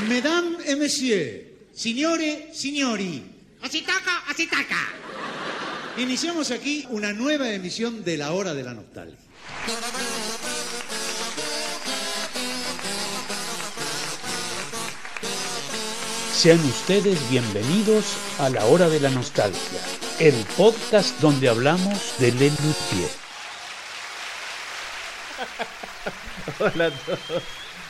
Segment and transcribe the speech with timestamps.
[0.00, 1.44] Mesdames et messieurs,
[1.74, 3.22] signore, signori,
[3.62, 4.88] Así toca, así toca.
[5.96, 9.18] iniciamos aquí una nueva emisión de La Hora de la Nostalgia.
[16.34, 18.04] Sean ustedes bienvenidos
[18.40, 19.80] a la hora de la nostalgia,
[20.18, 23.10] el podcast donde hablamos de Le Luthier.
[26.58, 27.42] Hola a todos.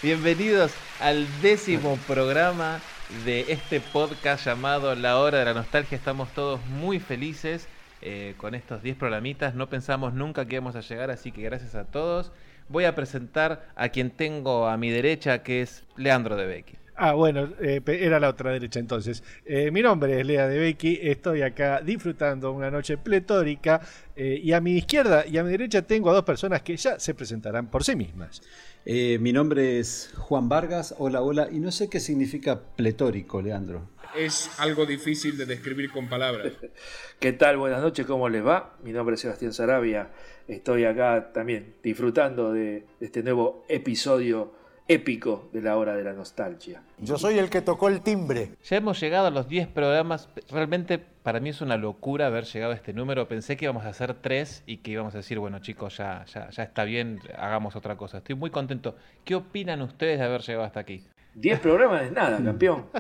[0.03, 2.81] Bienvenidos al décimo programa
[3.25, 5.97] de este podcast llamado La Hora de la Nostalgia.
[5.97, 7.69] Estamos todos muy felices
[8.01, 9.55] eh, con estos 10 programitas.
[9.55, 12.33] No pensamos nunca que íbamos a llegar, así que gracias a todos.
[12.69, 16.75] Voy a presentar a quien tengo a mi derecha, que es Leandro de Becky.
[16.97, 19.23] Ah, bueno, eh, era la otra derecha entonces.
[19.47, 23.81] Eh, mi nombre es Lea de Becky, estoy acá disfrutando una noche pletórica
[24.17, 27.15] y a mi izquierda y a mi derecha tengo a dos personas que ya se
[27.15, 28.43] presentarán por sí mismas.
[28.85, 33.89] Eh, mi nombre es Juan Vargas, hola, hola, y no sé qué significa pletórico, Leandro.
[34.17, 36.53] es algo difícil de describir con palabras.
[37.21, 37.59] ¿Qué tal?
[37.59, 38.77] Buenas noches, ¿cómo les va?
[38.83, 40.11] Mi nombre es Sebastián Sarabia.
[40.49, 44.53] Estoy acá también disfrutando de este nuevo episodio
[44.89, 46.83] épico de la hora de la nostalgia.
[46.99, 48.51] Yo soy el que tocó el timbre.
[48.65, 50.29] Ya hemos llegado a los 10 programas.
[50.51, 53.29] Realmente para mí es una locura haber llegado a este número.
[53.29, 56.51] Pensé que íbamos a hacer 3 y que íbamos a decir, bueno chicos, ya, ya,
[56.51, 58.19] ya está bien, hagamos otra cosa.
[58.19, 58.97] Estoy muy contento.
[59.25, 61.05] ¿Qué opinan ustedes de haber llegado hasta aquí?
[61.35, 62.87] 10 programas es nada, campeón.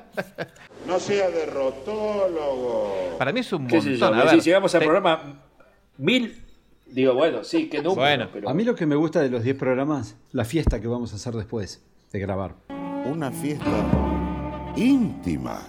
[0.86, 3.16] No sea derrotólogo.
[3.19, 4.14] Para mí es un montón.
[4.14, 5.42] A si ver, llegamos al te- programa
[5.98, 6.44] 1000,
[6.92, 8.00] digo, bueno, sí, qué número.
[8.00, 8.48] Bueno, pero...
[8.48, 11.16] A mí lo que me gusta de los 10 programas, la fiesta que vamos a
[11.16, 12.54] hacer después de grabar.
[13.04, 15.60] Una fiesta íntima.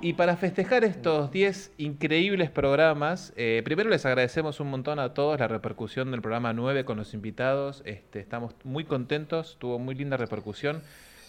[0.00, 5.40] Y para festejar estos 10 increíbles programas, eh, primero les agradecemos un montón a todos
[5.40, 7.82] la repercusión del programa 9 con los invitados.
[7.86, 10.82] Este, estamos muy contentos, tuvo muy linda repercusión.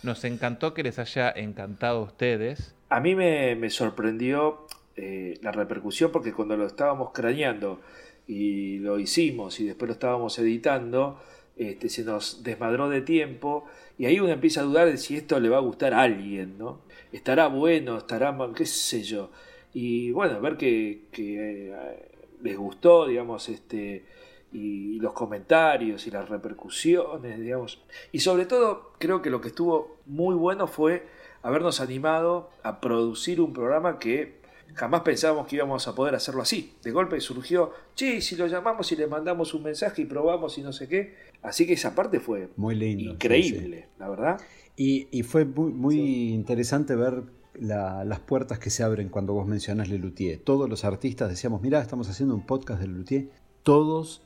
[0.03, 2.75] Nos encantó que les haya encantado a ustedes.
[2.89, 7.81] A mí me, me sorprendió eh, la repercusión porque cuando lo estábamos craneando
[8.27, 11.19] y lo hicimos y después lo estábamos editando,
[11.55, 13.65] este, se nos desmadró de tiempo
[13.97, 16.58] y ahí uno empieza a dudar de si esto le va a gustar a alguien,
[16.58, 16.81] ¿no?
[17.11, 19.30] Estará bueno, estará mal, qué sé yo.
[19.73, 22.09] Y bueno, ver que, que, eh,
[22.41, 24.05] les gustó, digamos, este,
[24.52, 27.81] y los comentarios y las repercusiones, digamos.
[28.11, 31.08] Y sobre todo, creo que lo que estuvo muy bueno fue
[31.41, 34.45] habernos animado a producir un programa que
[34.75, 36.73] jamás pensábamos que íbamos a poder hacerlo así.
[36.83, 40.61] De golpe surgió, che, si lo llamamos y le mandamos un mensaje y probamos y
[40.61, 41.15] no sé qué.
[41.41, 43.14] Así que esa parte fue Muy lindo.
[43.14, 44.41] increíble, la verdad.
[44.75, 45.99] Y, y fue muy, muy
[46.33, 50.39] interesante ver la- las puertas que se abren cuando vos mencionas Lelutier.
[50.39, 53.30] Todos los artistas decíamos, mira, estamos haciendo un podcast de Lelutier.
[53.64, 54.21] Todos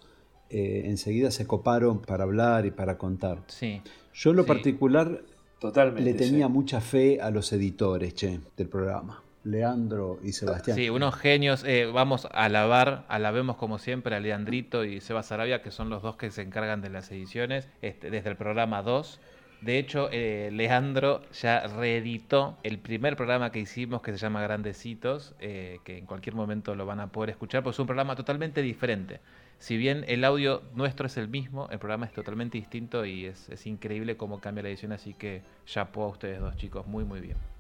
[0.49, 3.43] eh, enseguida se coparon para hablar y para contar.
[3.47, 3.81] Sí.
[4.13, 4.47] Yo en lo Sí.
[4.47, 5.21] particular
[5.59, 6.01] Totalmente.
[6.09, 6.51] le tenía sí.
[6.51, 9.21] mucha fe a los editores, che, del programa.
[9.44, 10.75] Leandro y Sebastián.
[10.75, 11.63] Sí, unos genios.
[11.63, 16.01] Eh, vamos a alabar, alabemos como siempre a Leandrito y Seba Sarabia, que son los
[16.01, 19.19] dos que se encargan de las ediciones este, desde el programa 2.
[19.61, 25.35] De hecho, eh, Leandro ya reeditó el primer programa que hicimos que se llama Grandecitos,
[25.41, 28.61] eh, que en cualquier momento lo van a poder escuchar, pues es un programa totalmente
[28.61, 29.19] diferente.
[29.57, 33.50] Si bien el audio nuestro es el mismo, el programa es totalmente distinto y es,
[33.66, 37.58] increíble cómo cambia la edición, así que chapó a ustedes dos chicos, muy muy bien.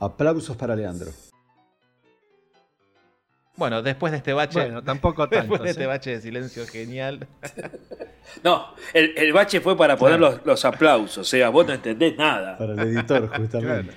[0.00, 1.10] Aplausos para Leandro.
[3.56, 5.36] Bueno, después de este bache, Bueno, tampoco tanto.
[5.40, 5.86] después de este ¿sí?
[5.86, 7.26] bache de silencio genial,
[8.44, 11.18] No, el, el bache fue para poner los, los aplausos.
[11.18, 12.56] O sea, vos no entendés nada.
[12.58, 13.94] Para el editor, justamente.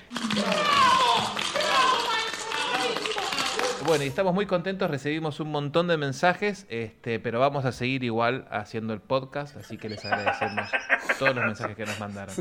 [3.86, 8.04] Bueno, y estamos muy contentos, recibimos un montón de mensajes, este, pero vamos a seguir
[8.04, 10.70] igual haciendo el podcast, así que les agradecemos
[11.18, 12.34] todos los mensajes que nos mandaron.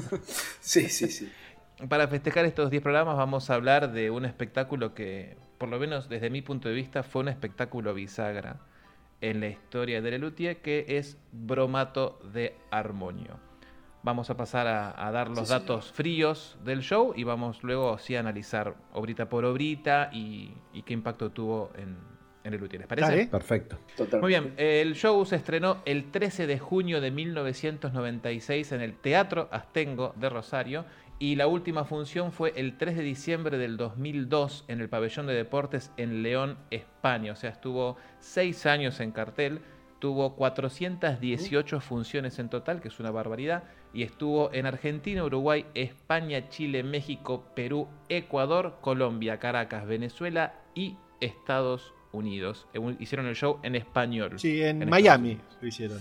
[0.61, 1.29] Sí, sí, sí.
[1.89, 6.09] Para festejar estos 10 programas vamos a hablar de un espectáculo que, por lo menos
[6.09, 8.59] desde mi punto de vista, fue un espectáculo bisagra
[9.19, 13.39] en la historia de Lelutier, que es Bromato de Armonio.
[14.03, 17.97] Vamos a pasar a, a dar los Sí, datos fríos del show y vamos luego
[17.99, 21.97] sí a analizar obrita por obrita y, y qué impacto tuvo en,
[22.43, 22.81] en Lelutier.
[22.81, 23.09] ¿Les parece?
[23.09, 23.27] Dale.
[23.27, 23.77] Perfecto.
[23.95, 24.19] Totalmente.
[24.21, 29.49] Muy bien, el show se estrenó el 13 de junio de 1996 en el Teatro
[29.51, 30.85] Astengo de Rosario
[31.21, 35.35] y la última función fue el 3 de diciembre del 2002 en el Pabellón de
[35.35, 37.33] Deportes en León, España.
[37.33, 39.59] O sea, estuvo seis años en cartel,
[39.99, 46.49] tuvo 418 funciones en total, que es una barbaridad, y estuvo en Argentina, Uruguay, España,
[46.49, 52.65] Chile, México, Perú, Ecuador, Colombia, Caracas, Venezuela y Estados Unidos.
[52.73, 54.39] Eh, Hicieron el show en español.
[54.39, 55.99] Sí, en, Miami lo hicieron.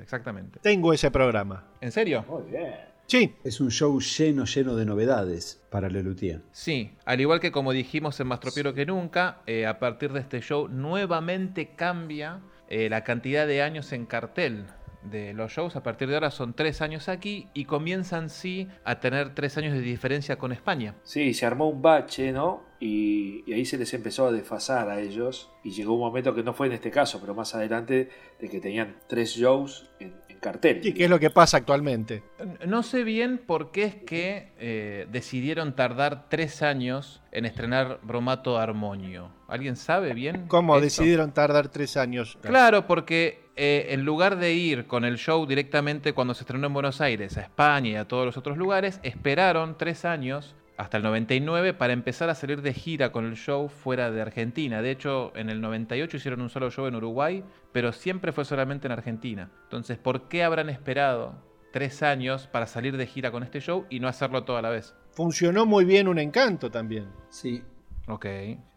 [0.00, 0.58] Exactamente.
[0.58, 1.68] Tengo ese programa.
[1.80, 2.24] ¿En serio?
[2.28, 2.87] Muy bien.
[3.08, 3.34] Sí.
[3.42, 6.42] Es un show lleno, lleno de novedades para Lelutier.
[6.52, 10.20] Sí, al igual que como dijimos en Más Tropiero que Nunca, eh, a partir de
[10.20, 14.66] este show nuevamente cambia eh, la cantidad de años en cartel
[15.02, 15.74] de los shows.
[15.74, 19.72] A partir de ahora son tres años aquí y comienzan sí a tener tres años
[19.72, 20.94] de diferencia con España.
[21.02, 22.62] Sí, se armó un bache, ¿no?
[22.78, 25.50] Y, y ahí se les empezó a desfasar a ellos.
[25.64, 28.60] Y llegó un momento que no fue en este caso, pero más adelante, de que
[28.60, 30.82] tenían tres shows en, en cartel.
[30.82, 32.22] Sí, que es lo que pasa actualmente.
[32.66, 38.58] No sé bien por qué es que eh, decidieron tardar tres años en estrenar Bromato
[38.58, 39.30] Armonio.
[39.48, 40.46] ¿Alguien sabe bien?
[40.48, 40.84] ¿Cómo esto?
[40.84, 42.38] decidieron tardar tres años?
[42.42, 46.74] Claro, porque eh, en lugar de ir con el show directamente cuando se estrenó en
[46.74, 51.02] Buenos Aires a España y a todos los otros lugares, esperaron tres años hasta el
[51.02, 54.80] 99 para empezar a salir de gira con el show fuera de Argentina.
[54.80, 58.86] De hecho, en el 98 hicieron un solo show en Uruguay, pero siempre fue solamente
[58.86, 59.50] en Argentina.
[59.64, 61.34] Entonces, ¿por qué habrán esperado
[61.72, 64.94] tres años para salir de gira con este show y no hacerlo toda la vez?
[65.10, 67.08] Funcionó muy bien un encanto también.
[67.28, 67.62] Sí.
[68.06, 68.24] Ok.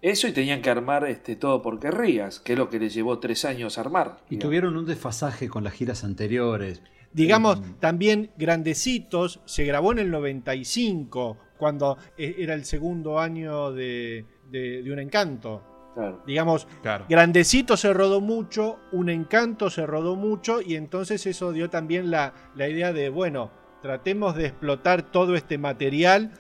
[0.02, 3.20] Eso y tenían que armar este, todo por querrías, que es lo que les llevó
[3.20, 4.18] tres años armar.
[4.28, 4.50] Y digamos.
[4.50, 6.82] tuvieron un desfasaje con las giras anteriores.
[7.14, 7.74] Digamos, Mm.
[7.80, 14.82] también Grandecitos se grabó en el 95, cuando e- era el segundo año de, de-
[14.82, 15.62] de Un Encanto.
[15.94, 16.24] Claro.
[16.26, 17.06] Digamos, Claro.
[17.08, 22.34] Grandecito se rodó mucho, Un Encanto se rodó mucho, y entonces eso dio también la,
[22.56, 23.52] la idea de, bueno,
[23.84, 26.32] tratemos de explotar todo este material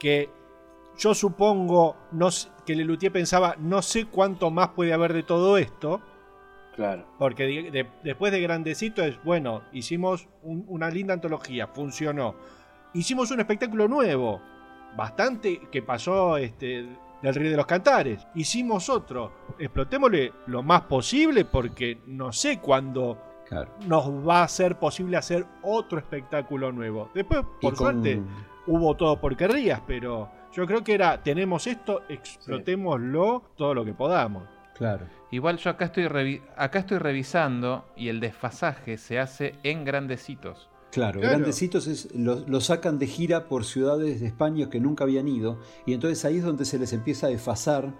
[0.00, 0.30] que
[0.96, 2.28] yo supongo no,
[2.64, 6.00] que Lelutier pensaba, no sé cuánto más puede haber de todo esto,
[6.76, 7.04] Claro.
[7.18, 12.34] porque de- de- después de Grandecito es, bueno, hicimos un- una linda antología, funcionó.
[12.96, 14.40] Hicimos un espectáculo nuevo,
[14.96, 16.86] bastante que pasó este,
[17.22, 18.26] del Río de los Cantares.
[18.34, 23.70] Hicimos otro, explotémosle lo más posible porque no sé cuándo Claro.
[23.86, 27.10] nos va a ser posible hacer otro espectáculo nuevo.
[27.14, 28.22] Después, por con- suerte,
[28.66, 33.92] hubo todo por querrías, pero yo creo que era, tenemos esto, explotémoslo todo lo que
[33.92, 34.44] podamos.
[34.74, 35.06] Claro.
[35.30, 40.70] Igual yo acá estoy, revi- acá estoy revisando y el desfasaje se hace en grandecitos.
[40.96, 41.36] Claro, Claro.
[41.36, 45.58] Grandecitos es, lo, lo sacan de gira por ciudades de España que nunca habían ido
[45.86, 47.92] y entonces ahí es donde se les empieza a desfasar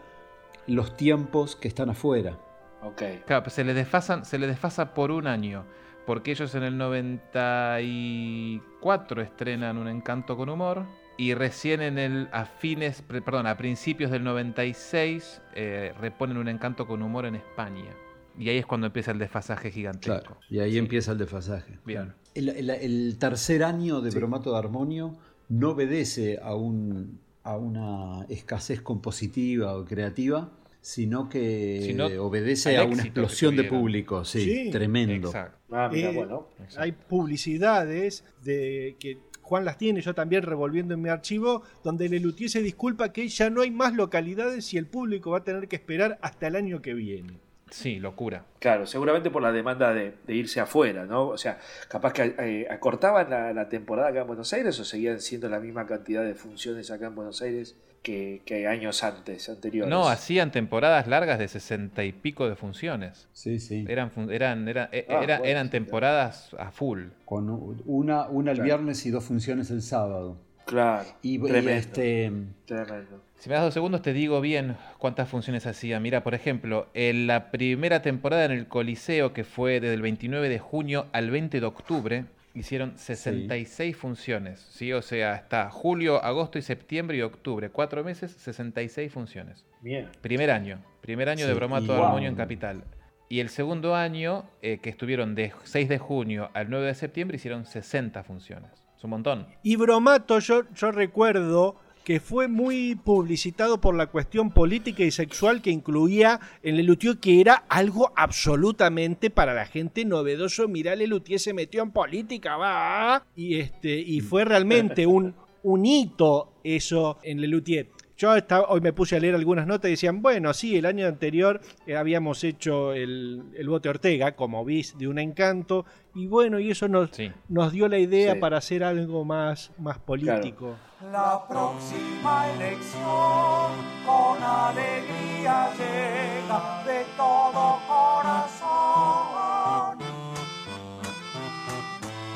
[0.67, 2.39] los tiempos que están afuera.
[2.83, 3.03] Ok.
[3.27, 5.65] Claro, pues se les desfasan, se les desfasa por un año.
[6.07, 10.87] Porque ellos en el 94 estrenan un encanto con humor.
[11.19, 12.29] Y recién en el.
[12.33, 13.03] a fines.
[13.03, 17.91] Perdón, a principios del 96 eh, reponen un encanto con humor en España.
[18.39, 20.21] Y ahí es cuando empieza el desfasaje gigantesco.
[20.21, 20.37] Claro.
[20.51, 20.79] Y ahí Sí.
[20.79, 21.79] empieza el desfasaje.
[21.87, 22.13] Bien.
[22.37, 25.17] El, el- el tercer año de Bromato de Armonio
[25.49, 30.51] no obedece a, un, a una escasez compositiva o creativa,
[30.81, 34.25] sino que obedece a una explosión de público.
[34.25, 34.71] Sí, Sí.
[34.71, 35.29] tremendo.
[35.29, 35.59] Exacto.
[35.71, 36.49] Ah, mira, Eh, bueno.
[36.77, 42.51] Hay publicidades de que Juan las tiene, yo también revolviendo en mi archivo, donde Lelutier
[42.51, 45.77] se disculpa que ya no hay más localidades y el público va a tener que
[45.77, 47.39] esperar hasta el año que viene.
[47.77, 48.45] Sí, locura.
[48.59, 51.29] Claro, seguramente por la demanda de, de irse afuera, ¿no?
[51.29, 51.59] O sea,
[51.89, 55.61] capaz que eh, acortaban la, la temporada acá en Buenos Aires o seguían siendo la
[55.61, 59.91] misma cantidad de funciones acá en Buenos Aires que, que años antes, anteriores.
[59.91, 63.29] No, hacían temporadas largas de sesenta y pico de funciones.
[63.33, 63.85] Sí, sí.
[63.89, 67.07] Eran, fun- eran, eran, e- Ah, era- bueno, eran sí, temporadas a full.
[67.25, 67.51] Con
[67.85, 68.65] una, una el Claro.
[68.65, 70.39] viernes y dos funciones el sábado.
[70.67, 72.33] Claro, Y, y tremendo, este,
[72.67, 73.23] tremendo.
[73.37, 76.01] Si me das dos segundos te digo bien cuántas funciones hacía.
[76.01, 80.49] Mira, por ejemplo, en la primera temporada en el Coliseo, que fue desde el 29
[80.49, 82.25] de junio al 20 de octubre,
[82.55, 84.61] hicieron 66 funciones.
[84.71, 84.93] ¿sí?
[84.93, 87.71] O sea, está julio, agosto y septiembre y octubre.
[87.71, 89.65] Cuatro meses, 66 funciones.
[89.83, 90.09] Bien.
[90.21, 90.83] Primer año.
[91.01, 92.07] Primer año Sí, de Bromato de wow.
[92.07, 92.83] Armonio en Capital.
[93.29, 97.37] Y el segundo año, eh, que estuvieron de 6 de junio al 9 de septiembre,
[97.37, 98.86] hicieron 60 funciones.
[98.97, 99.47] Es un montón.
[99.63, 100.63] Y Bromato, yo,
[100.93, 107.19] recuerdo que fue muy publicitado por la cuestión política y sexual que incluía en Lelutier,
[107.19, 110.69] que era algo absolutamente para la gente novedoso.
[110.69, 113.27] Mirá, Lelutier se metió en política, va.
[113.35, 115.35] Y, este, y fue realmente un,
[115.65, 117.89] un hito eso en Lelutier.
[118.19, 121.07] Yo estaba- hoy me puse a leer algunas notas y decían, bueno, sí, el año
[121.07, 126.59] anterior eh, habíamos hecho el, el bote Ortega como bis de un encanto, y bueno,
[126.59, 127.31] y eso nos, Sí.
[127.51, 128.41] nos dio la idea Sí.
[128.41, 130.77] para hacer algo más, más político.
[131.13, 133.73] La próxima elección
[134.07, 139.37] con alegría llega de todo corazón.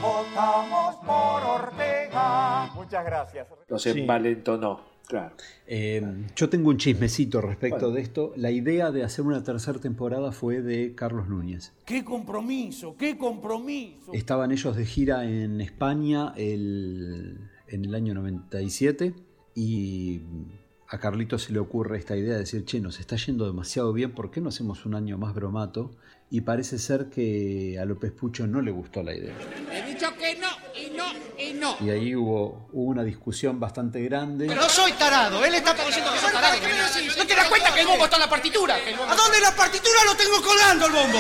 [0.03, 3.47] Votamos por Ortega Muchas gracias.
[3.69, 3.91] Los Sí.
[3.91, 4.81] envalentonó,
[5.11, 5.35] claro.
[5.67, 6.03] Eh,
[6.35, 8.33] yo tengo un chismecito respecto de esto.
[8.37, 11.73] La idea de hacer una tercera temporada fue de Carlos Núñez.
[11.85, 12.97] ¡Qué compromiso!
[12.97, 14.13] ¡Qué compromiso!
[14.15, 17.39] Estaban ellos de gira en España el-
[17.69, 19.15] en el año 97
[19.55, 20.21] y
[20.89, 24.13] a Carlitos se le ocurre esta idea de decir, che, nos está yendo demasiado bien,
[24.13, 25.93] ¿por qué no hacemos un año más bromato?
[26.31, 29.35] Y parece ser que a López Pucho no le gustó la idea.
[29.73, 30.07] He dicho
[30.87, 31.05] y no,
[31.39, 31.77] y no.
[31.81, 34.47] Y ahí hubo, hubo una discusión bastante grande.
[34.47, 36.57] No soy tarado, él está diciendo que soy tarado.
[37.19, 38.75] ¿No te das cuenta que el bombo está en la partitura?
[38.77, 41.19] ¿A dónde la partitura lo tengo colgando el bombo?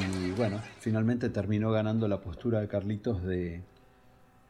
[0.00, 3.62] Y bueno, finalmente terminó ganando la postura de Carlitos de,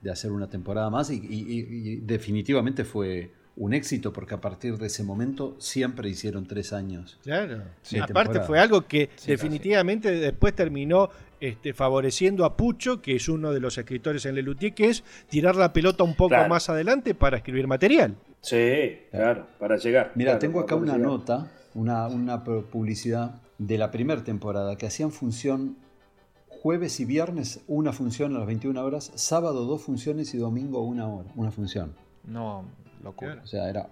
[0.00, 4.40] de hacer una temporada más y, y- y- y definitivamente fue un éxito porque a
[4.40, 7.18] partir de ese momento siempre hicieron tres años.
[7.22, 7.62] Claro.
[8.00, 8.46] Aparte temporada.
[8.46, 11.08] fue algo que Sí, definitivamente después terminó
[11.40, 15.56] este, favoreciendo a Pucho, que es uno de los escritores en Lelutier, que es tirar
[15.56, 16.48] la pelota un poco Claro.
[16.48, 18.16] más adelante para escribir material.
[18.40, 20.12] Sí, claro, para llegar.
[20.14, 21.00] Mira, Claro, tengo acá una llegar.
[21.08, 25.76] nota, una, una pu- publicidad de la primera temporada que hacían función
[26.48, 31.06] jueves y viernes una función a las 21 horas, sábado dos funciones y domingo una
[31.08, 31.94] hora, una función.
[32.24, 32.64] No,
[33.02, 33.40] locura.
[33.42, 33.88] O sea, era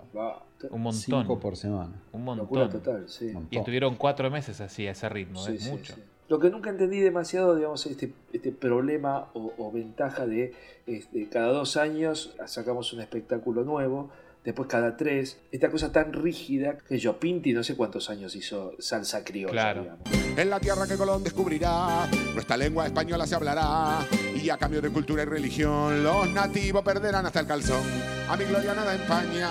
[0.70, 1.00] Un montón.
[1.00, 1.92] cinco por semana.
[2.12, 2.70] Un montón.
[2.70, 3.26] total, sí.
[3.26, 3.48] Montón.
[3.50, 5.94] Y estuvieron cuatro meses así, a ese ritmo, Sí, es sí, mucho.
[6.28, 10.54] Lo que nunca entendí demasiado, digamos, este, este problema o, o ventaja de
[10.87, 14.11] este, cada dos años sacamos un espectáculo nuevo,
[14.43, 18.73] después cada tres, esta cosa tan rígida que yo, Pinti, no sé cuántos años hizo
[18.78, 19.83] salsa criolla, Claro.
[19.83, 20.09] digamos.
[20.38, 24.00] En la tierra que Colón descubrirá, nuestra lengua española se hablará.
[24.43, 27.81] Y a cambio de cultura y religión, los nativos perderán hasta el calzón.
[28.28, 29.49] A mi gloria nada empaña,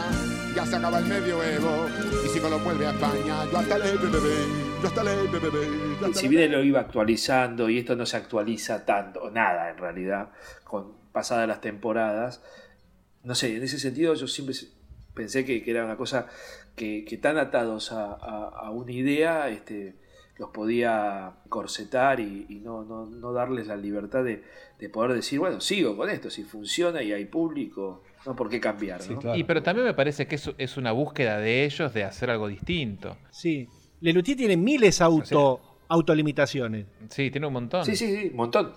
[0.56, 1.88] ya se acaba el medioevo.
[2.26, 4.36] Y si Colón vuelve a España, yo hasta le bebé,
[4.82, 6.14] yo hasta le bebé.
[6.14, 10.30] Si bien lo iba actualizando y esto no se actualiza tanto, nada en realidad,
[10.64, 12.42] con pasadas las temporadas,
[13.24, 14.56] no sé, en ese sentido yo siempre
[15.14, 16.28] pensé que, que era una cosa
[16.76, 19.96] que, tan atados a, a- a una idea este,
[20.38, 24.44] los podía corsetar y, y no, no, no darles la libertad de,
[24.80, 28.60] de poder decir, bueno, sigo con esto, si funciona y hay público, no por qué
[28.60, 29.02] cambiar.
[29.02, 29.16] Sí.
[29.36, 32.48] Y pero también me parece que es, es una búsqueda de ellos de hacer algo
[32.48, 33.18] distinto.
[33.32, 33.68] Sí.
[34.02, 36.86] Lelutier tiene miles auto, autolimitaciones.
[37.10, 37.86] Sí, tiene un montón.
[37.86, 38.74] Sí, sí, sí, un montón.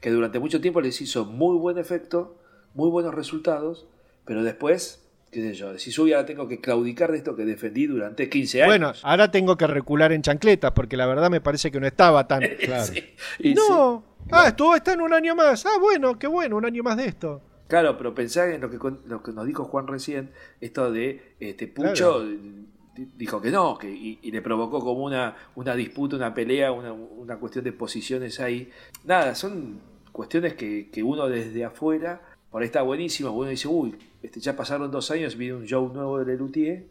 [0.00, 2.36] Que durante mucho tiempo les hizo muy buen efecto,
[2.74, 3.86] muy buenos resultados,
[4.24, 8.28] pero después, qué sé yo, si suya tengo que claudicar de esto que defendí durante
[8.28, 8.70] 15 años.
[8.70, 12.26] Bueno, ahora tengo que recular en chancletas porque la verdad me parece que no estaba
[12.28, 12.40] tan...
[12.60, 12.84] Claro.
[12.84, 13.54] Sí.
[13.54, 15.64] No, ah, estuvo está en un año más.
[15.66, 17.42] Ah, bueno, qué bueno, un año más de esto.
[17.70, 21.66] Claro, pero pensá en lo que, lo que nos dijo Juan recién, esto de este
[21.68, 23.10] Pucho Claro.
[23.16, 26.92] dijo que no, que, y, y le provocó como una, una disputa, una pelea, una,
[26.92, 28.68] una cuestión de posiciones ahí.
[29.04, 29.80] Nada, son
[30.12, 34.56] cuestiones que, que uno desde afuera, por ahí está buenísimo, uno dice, uy, este, ya
[34.56, 36.84] pasaron dos años, viene un show nuevo de Lelutier,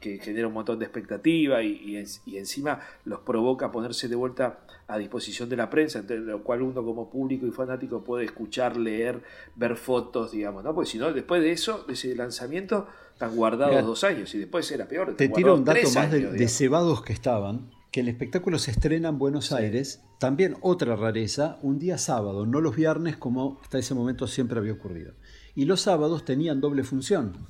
[0.00, 4.08] que genera un montón de expectativa y, y en- y encima los provoca a ponerse
[4.08, 8.04] de vuelta a disposición de la prensa, entre lo cual uno como público y fanático
[8.04, 9.22] puede escuchar, leer,
[9.56, 10.74] ver fotos, digamos, ¿no?
[10.74, 14.38] Porque si no, después de eso, de ese lanzamiento, están guardados Mira, dos años y
[14.38, 15.16] después era peor.
[15.16, 16.52] Te tiro un dato más de, años, de digamos.
[16.52, 21.78] cebados que estaban, que el espectáculo se estrena en Buenos Aires, también otra rareza, un
[21.78, 25.14] día sábado, no los viernes como hasta ese momento siempre había ocurrido.
[25.54, 27.48] Y los sábados tenían doble función,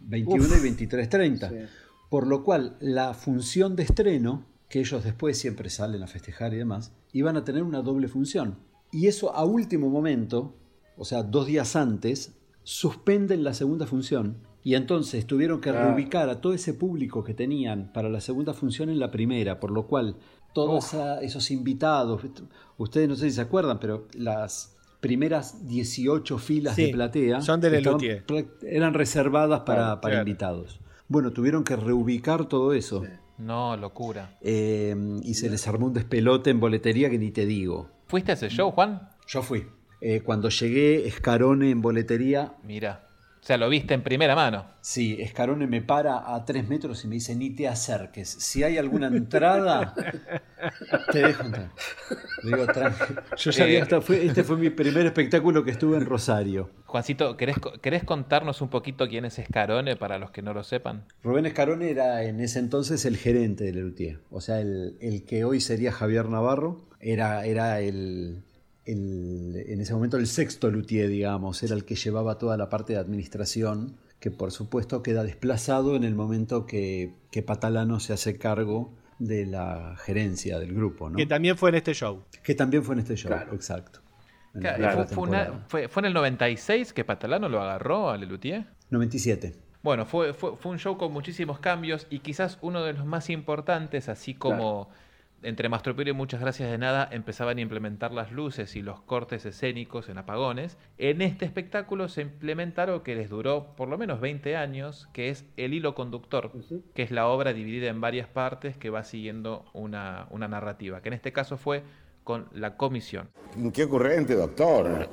[0.00, 1.56] 21 y 23.30, Sí.
[2.08, 6.58] Por lo cual la función de estreno, que ellos después siempre salen a festejar y
[6.58, 8.58] demás, iban a tener una doble función.
[8.92, 10.54] Y eso a último momento,
[10.96, 12.34] o sea, dos días antes,
[12.64, 15.88] suspenden la segunda función y entonces tuvieron que Claro.
[15.88, 19.70] reubicar a todo ese público que tenían para la segunda función en la primera, por
[19.70, 20.16] lo cual
[20.54, 22.20] todos esos invitados,
[22.76, 27.60] ustedes no sé si se acuerdan, pero las primeras 18 filas Sí, de platea son
[27.60, 28.26] de estaban Lelutier.
[28.26, 30.28] prac- eran reservadas para, para claro.
[30.28, 30.80] invitados.
[31.08, 33.02] Bueno, tuvieron que reubicar todo eso
[33.38, 34.36] No, locura.
[34.42, 37.90] eh, y se les armó un despelote en boletería que ni te digo.
[38.06, 39.08] ¿Fuiste a ese show, Juan?
[39.26, 39.66] Yo fui.
[40.00, 43.07] Eh, cuando llegué, Escarone en boletería, Mira.
[43.48, 44.66] O sea, lo viste en primera mano.
[44.82, 48.28] sí, Escarone me para a tres metros y me dice, ni te acerques.
[48.28, 49.94] Si hay alguna entrada,
[51.12, 51.70] te dejo entrar.
[53.38, 54.00] Yo ya Eh.
[54.02, 56.68] fue- este fue mi primer espectáculo que estuve en Rosario.
[56.84, 60.62] Juancito, ¿querés, co- ¿querés contarnos un poquito quién es Escarone para los que no lo
[60.62, 61.04] sepan?
[61.22, 64.20] Rubén Escarone era en ese entonces el gerente de Lelutier.
[64.30, 68.42] O sea, el, el que hoy sería Javier Navarro, era, era el,
[68.92, 71.62] el- en ese momento el sexto Luthier, digamos.
[71.62, 76.04] Era el que llevaba toda la parte de administración, que por supuesto queda desplazado en
[76.04, 81.16] el momento que, que Patalano se hace cargo de la gerencia del grupo, ¿no?
[81.16, 82.22] Que también fue en este show.
[82.42, 83.54] Que también fue en este show, Claro.
[83.54, 84.00] exacto.
[84.54, 85.66] en Claro, fue, fue una- temporada.
[85.68, 88.64] fue- fue en el 96 que Patalano lo agarró a Lelutier.
[88.90, 89.54] 97.
[89.82, 93.28] Bueno, fue, fue, fue un show con muchísimos cambios y quizás uno de los más
[93.30, 94.88] importantes, así como
[95.42, 99.46] entre Mastropiero y Muchas Gracias de Nada empezaban a implementar las luces y los cortes
[99.46, 100.76] escénicos en apagones.
[100.98, 105.30] En este espectáculo se implementa algo que les duró por lo menos 20 años, que
[105.30, 106.52] es el hilo conductor,
[106.94, 111.08] que es la obra dividida en varias partes que va siguiendo una, una narrativa, que
[111.08, 111.82] en este caso fue
[112.24, 113.30] con la comisión
[113.72, 115.08] Qué ocurrente, doctor.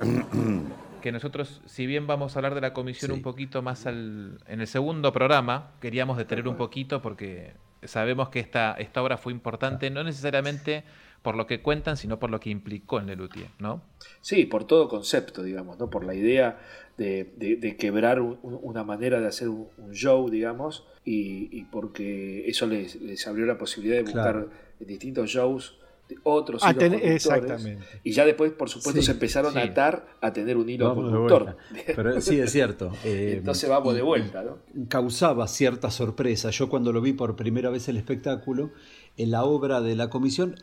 [1.01, 4.59] que nosotros, si bien vamos a hablar de la comisión un poquito más al, en
[4.59, 7.53] el segundo programa, queríamos detener un poquito porque
[7.83, 10.83] sabemos que esta, esta obra fue importante, no necesariamente
[11.21, 13.81] por lo que cuentan, sino por lo que implicó en Lelutier, ¿no?
[14.21, 15.89] Sí, por todo concepto, digamos, ¿no?
[15.89, 16.59] Por la idea
[16.97, 21.49] de, de- de quebrar un- un- una manera de hacer un, un show, digamos, y,
[21.57, 24.49] y porque eso les, les abrió la posibilidad de buscar Claro.
[24.79, 25.79] distintos shows
[26.23, 27.15] otros hilos ten- conductores.
[27.25, 27.85] exactamente.
[28.03, 29.59] Y ya después, por supuesto, Sí, se empezaron sí.
[29.59, 31.57] a atar a tener un hilo Vamos conductor.
[31.95, 32.91] Pero sí, es cierto.
[33.03, 34.57] eh, Entonces vamos de vuelta, ¿no?
[34.87, 36.49] causaba cierta sorpresa.
[36.51, 38.71] Yo cuando lo vi por primera vez el espectáculo,
[39.17, 40.55] en la obra de la comisión,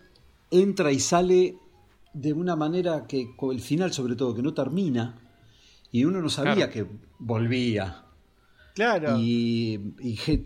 [0.50, 1.56] entra y sale
[2.12, 5.18] de una manera que, con el final sobre todo, que no termina,
[5.90, 6.72] y uno no sabía Claro.
[6.72, 6.86] que
[7.18, 8.01] volvía.
[8.74, 9.16] Claro.
[9.18, 9.78] Y,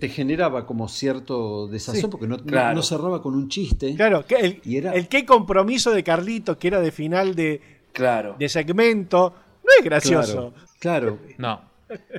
[0.01, 2.07] te generaba como cierto desazón, Sí.
[2.11, 2.75] porque no, no- Claro.
[2.75, 3.95] no cerraba con un chiste.
[3.95, 7.61] Claro, que el, Y era- el qué compromiso de Carlitos, que era de final de,
[7.93, 8.35] claro.
[8.39, 10.53] de segmento, no es gracioso.
[10.81, 11.19] Claro.
[11.39, 11.61] No.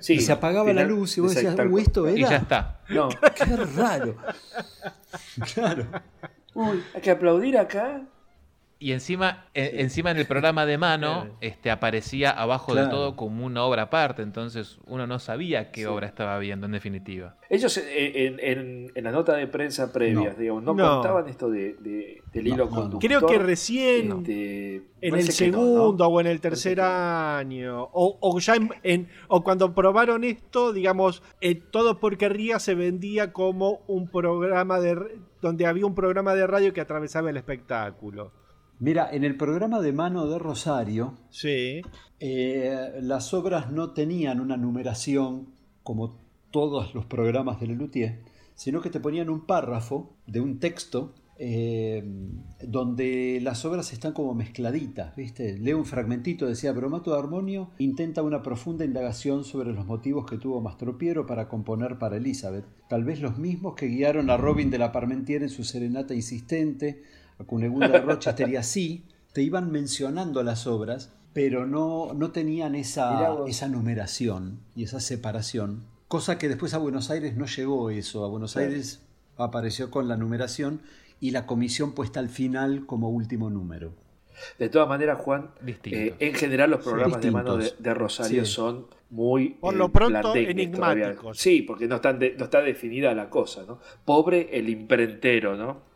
[0.07, 2.17] y se apagaba la luz y vos decías, "Uh, esto era.
[2.17, 2.79] Y ya está.
[2.89, 3.09] No.
[3.09, 4.15] Qué raro.
[5.53, 5.85] Claro.
[6.53, 8.01] Uy, hay que aplaudir acá.
[8.79, 13.43] Y encima, e- encima en el programa de mano este, aparecía abajo de todo como
[13.43, 17.37] una obra aparte, entonces uno no sabía qué obra estaba viendo en definitiva.
[17.49, 20.35] Ellos eh, en, en- en la nota de prensa previa, No.
[20.39, 20.93] digamos, no, No.
[20.95, 22.99] contaban esto de, de- del hilo conductor.
[22.99, 25.63] Creo que recién Este, en el que no, ¿no?
[25.63, 30.71] segundo o en el tercer año, o, o ya en, en- o cuando probaron esto,
[30.71, 36.35] digamos, eh, todo por querría se vendía como un programa de donde había un programa
[36.35, 38.31] de radio que atravesaba el espectáculo.
[38.79, 41.81] Mira, en el programa de mano de Rosario, sí.
[43.01, 45.47] las obras no tenían una numeración
[45.83, 46.17] como
[46.51, 48.19] todos los programas de Lelutier,
[48.55, 52.03] sino que te ponían un párrafo de un texto eh,
[52.63, 55.55] donde las obras están como mezcladitas, ¿viste?
[55.59, 60.39] Leo un fragmentito, decía, Bromato de Armonio intenta una profunda indagación sobre los motivos que
[60.39, 64.79] tuvo Mastropiero para componer para Elizabeth, tal vez los mismos que guiaron a Robin de
[64.79, 67.03] la Parmentier en su serenata insistente,
[67.39, 72.73] a Cunegunda de Rochester y así, te iban mencionando las obras, pero no, no tenían
[72.75, 78.23] esa, esa numeración y esa separación, cosa que después a Buenos Aires no llegó eso,
[78.25, 78.57] a Buenos.
[78.57, 79.03] Aires
[79.37, 80.81] apareció con la numeración
[81.19, 83.91] y la comisión puesta al final como último número.
[84.59, 85.49] De todas maneras, Juan,
[85.85, 88.51] eh, en general los programas de mano de, Rosario Sí.
[88.51, 90.49] son muy Por eh, lo pronto, todavía.
[90.51, 91.37] enigmáticos.
[91.39, 93.79] Sí, porque no, están de- no está definida la cosa, ¿no?
[94.05, 95.86] Pobre el imprentero, ¿no?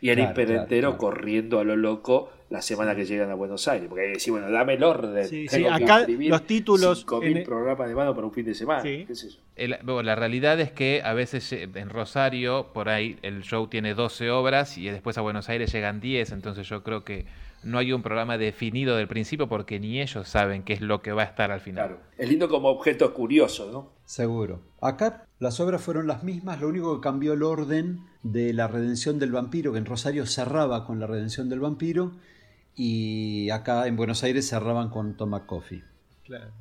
[0.00, 3.88] Y el Claro, claro, corriendo a lo loco la semana que llegan a Buenos Aires.
[3.88, 5.26] Porque hay que decir, bueno, dame el orden.
[5.26, 8.44] Sí, Tengo sí, que acá los títulos 5.000 en- programas de mano para un fin
[8.44, 8.82] de semana.
[9.56, 13.94] El- bueno, la realidad es que a veces en Rosario, por ahí el show tiene
[13.94, 17.26] 12 obras y después a Buenos Aires llegan 10, entonces yo creo que
[17.64, 21.10] no hay un programa definido del principio porque ni ellos saben qué es lo que
[21.12, 21.96] va a estar al final.
[22.16, 23.95] Es lindo como objeto curioso, ¿no?
[24.06, 24.62] Seguro.
[24.80, 29.18] Acá las obras fueron las mismas, lo único que cambió el orden de la redención
[29.18, 32.12] del vampiro, que en Rosario cerraba con la redención del vampiro,
[32.74, 35.82] y acá en Buenos Aires cerraban con Toma Coffee.
[36.24, 36.52] Claro.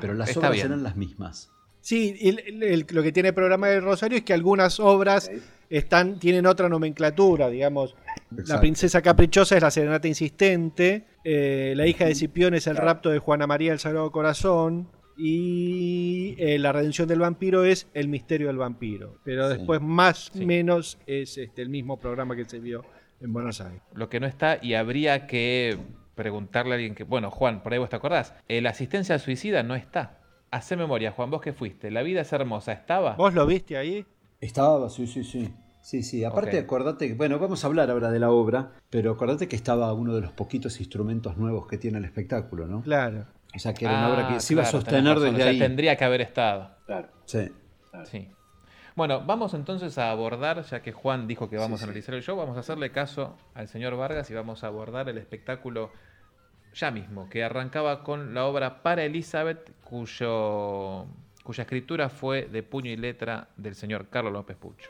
[0.00, 0.66] Pero las Está obras bien.
[0.68, 1.50] eran las mismas.
[1.80, 5.30] Sí, el- el- el- lo que tiene el programa de Rosario es que algunas obras
[5.68, 7.96] están, tienen otra nomenclatura, digamos.
[8.30, 13.10] La princesa caprichosa es la serenata insistente, eh, la hija de Cipión es el rapto
[13.10, 18.48] de Juana María del Sagrado Corazón y eh, la redención del vampiro es el misterio
[18.48, 19.18] del vampiro.
[19.24, 19.56] Pero Sí.
[19.58, 20.46] después más o Sí.
[20.46, 22.84] menos es este, el mismo programa que se vio
[23.20, 23.82] en Buenos Aires.
[23.94, 25.78] Lo que no está, y habría que
[26.14, 27.04] preguntarle a alguien que.
[27.04, 28.34] Bueno, Juan, por ahí vos te acordás.
[28.48, 30.18] eh, la asistencia al suicida no está.
[30.50, 31.90] Hacé memoria, Juan, vos que fuiste.
[31.90, 33.14] La vida es hermosa, ¿estaba?
[33.16, 34.04] ¿Vos lo viste ahí?
[34.40, 35.50] Estaba, sí, sí, sí.
[35.80, 36.22] Sí, sí.
[36.24, 36.64] Aparte, Ok.
[36.64, 40.14] acordate que, bueno, vamos a hablar ahora de la obra, pero acordate que estaba uno
[40.14, 42.82] de los poquitos instrumentos nuevos que tiene el espectáculo, ¿no?
[42.82, 43.26] Claro.
[43.54, 45.46] O sea, que era una obra que Ah, se iba a sostener desde o sea,
[45.48, 45.58] ahí.
[45.58, 46.70] Tendría que haber estado.
[46.86, 47.08] Claro.
[47.26, 47.50] Sí.
[48.04, 48.28] Sí.
[48.94, 51.90] Bueno, vamos entonces a abordar, ya que Juan dijo que vamos Sí, a sí.
[51.90, 55.18] analizar el show, vamos a hacerle caso al señor Vargas y vamos a abordar el
[55.18, 55.90] espectáculo
[56.74, 61.06] ya mismo, que arrancaba con la obra Para Elizabeth, cuyo,
[61.42, 64.88] cuya escritura fue de puño y letra del señor Carlos López Pucho.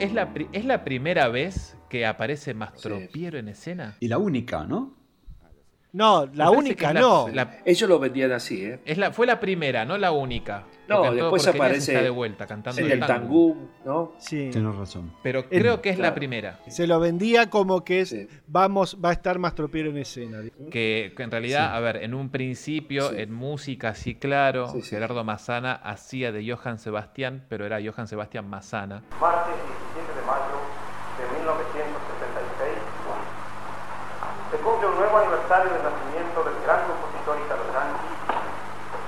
[0.00, 3.96] Es, la, pri- es la primera vez que aparece Mastropiero en escena.
[4.00, 4.98] Y la única, ¿no?
[5.92, 7.26] No, la única la- no.
[7.32, 8.78] la- Ellos lo vendían así, ¿eh?
[8.84, 10.62] es la, fue la primera, no la única.
[10.86, 13.12] No, después aparece está de vuelta cantando el el tango.
[13.12, 14.12] tangum, ¿no?
[14.18, 14.50] Sí.
[14.52, 15.12] Tienes razón.
[15.24, 16.60] Pero El- creo que es la primera.
[16.68, 18.14] Se lo vendía como que es,
[18.46, 20.38] vamos, va a estar más tropiero en escena.
[20.70, 21.76] Que, que en realidad, Sí.
[21.76, 23.16] a ver, en un principio, Sí.
[23.18, 24.90] en música, sí, claro, Sí, sí.
[24.90, 29.02] Gerardo Massana hacía de Johann Sebastián, pero era Johann Sebastián Massana.
[29.20, 30.54] Martes 17 de mayo
[31.18, 32.78] de 1976
[34.50, 38.10] se cumple un nuevo aniversario del nacimiento del gran compositor italo-yanqui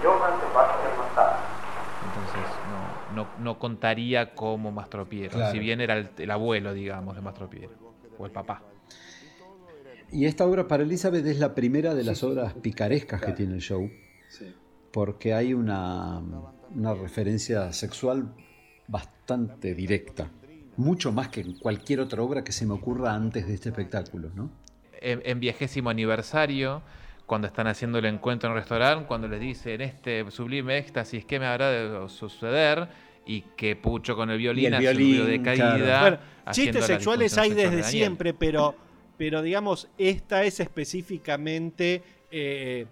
[0.06, 1.38] Johann Sebastian Massana.
[2.06, 2.46] Entonces
[3.40, 5.52] no, contaría como Mastropiero, Claro.
[5.52, 7.72] si bien era el, el abuelo, digamos, de Mastropiero,
[8.18, 8.62] o el papá.
[10.10, 13.60] Y esta obra para Elizabeth es la primera de las obras picarescas que tiene el
[13.60, 13.90] show,
[14.28, 14.54] Sí.
[14.92, 16.18] porque hay una,
[16.74, 18.34] una referencia sexual
[18.88, 20.30] bastante directa.
[20.76, 24.30] Mucho más que en cualquier otra obra que se me ocurra antes de este espectáculo,
[24.34, 24.50] ¿no?
[25.00, 26.82] En, en viejésimo aniversario,
[27.26, 31.38] cuando están haciendo el encuentro en el restaurante, cuando les dicen este sublime éxtasis, ¿qué
[31.38, 32.88] me habrá de suceder?
[33.26, 35.60] Y que Pucho con el violín, el violín, de claro.
[35.74, 36.00] caída.
[36.00, 36.18] Bueno,
[36.50, 38.74] chistes sexuales hay de desde siempre, pero,
[39.16, 42.86] pero digamos, esta es específicamente, eh,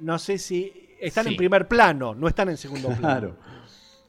[0.00, 1.30] no sé si están Sí.
[1.30, 3.00] en primer plano, no están en segundo plano.
[3.00, 3.36] Claro.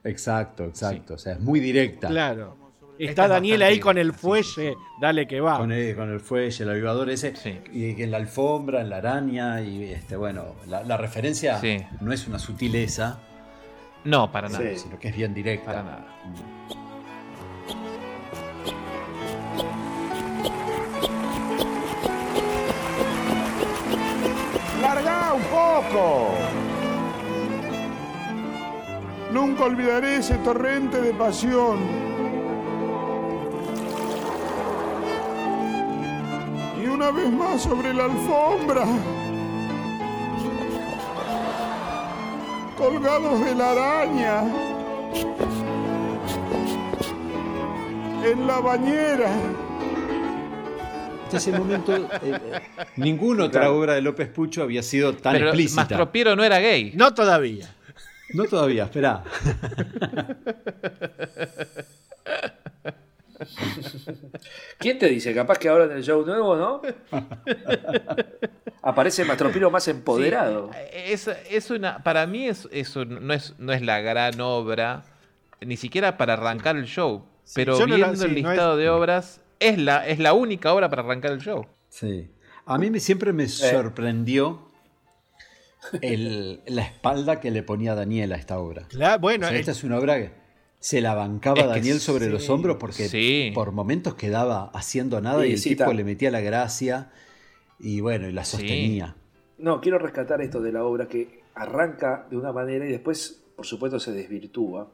[0.03, 1.13] Exacto, exacto.
[1.13, 2.07] O sea, es muy directa.
[2.09, 2.57] Claro.
[2.99, 5.57] Está es Daniel ahí con el fuelle, dale que va.
[5.57, 7.57] Con el, con el fuelle, el avivador ese, Sí.
[7.73, 11.77] y en la alfombra, en la araña, y este, bueno, la, la referencia Sí.
[12.01, 13.19] no es una sutileza,
[14.05, 14.63] No, para nada.
[14.71, 14.79] Sí.
[14.79, 15.65] sino que es bien directa.
[15.65, 16.05] Para nada.
[24.81, 26.29] ¡Larga un poco!
[29.31, 31.79] Nunca olvidaré ese torrente de pasión.
[36.81, 38.85] Y una vez más sobre la alfombra.
[42.83, 44.43] Colgados de la araña.
[48.25, 49.31] En la bañera.
[51.23, 52.41] Hasta ese momento, eh, eh,
[52.97, 55.83] ninguna otra obra de López Pucho había sido tan Pero explícita.
[55.83, 56.91] Mastropiero no era gay.
[56.93, 57.73] No todavía.
[58.33, 59.23] No todavía, espera.
[64.77, 65.33] ¿Quién te dice?
[65.33, 66.81] Capaz que ahora en el show nuevo, ¿no?
[68.81, 70.69] Aparece Mastropiro más empoderado.
[70.91, 75.03] Es, es una, para mí es, es un- no, es, no es la gran obra,
[75.61, 77.25] ni siquiera para arrancar el show.
[77.55, 80.19] pero yo no la- viendo el sí, no listado es- de obras, es la, es
[80.19, 81.65] la única obra para arrancar el show.
[81.89, 82.29] Sí.
[82.65, 83.33] A mí me, siempre Eh.
[83.33, 84.69] me sorprendió
[86.01, 88.83] el- la espalda que le ponía Daniel a esta obra.
[88.89, 90.31] Claro, bueno, O sea, el- esta es una obra que
[90.83, 93.51] se la bancaba Es que Daniel sobre sí, los hombros porque sí.
[93.55, 95.93] por momentos quedaba haciendo nada Sí, y el sí, tipo está.
[95.93, 97.09] le metía la gracia
[97.79, 98.57] y bueno, y la Sí.
[98.57, 99.15] sostenía.
[99.59, 103.65] No, quiero rescatar esto de la obra que arranca de una manera y después, por
[103.65, 104.91] supuesto, se desvirtúa,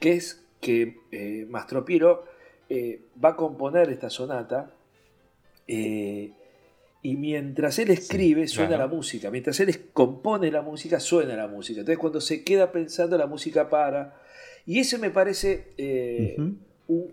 [0.00, 2.24] que es que eh, Mastropiero
[2.68, 4.72] eh, va a componer esta sonata
[5.68, 6.32] eh,
[7.00, 8.88] y mientras él escribe suena claro.
[8.88, 12.72] la música, mientras él es- compone la música suena la música, entonces cuando se queda
[12.72, 14.20] pensando la música para
[14.68, 16.60] y eso me parece eh, un,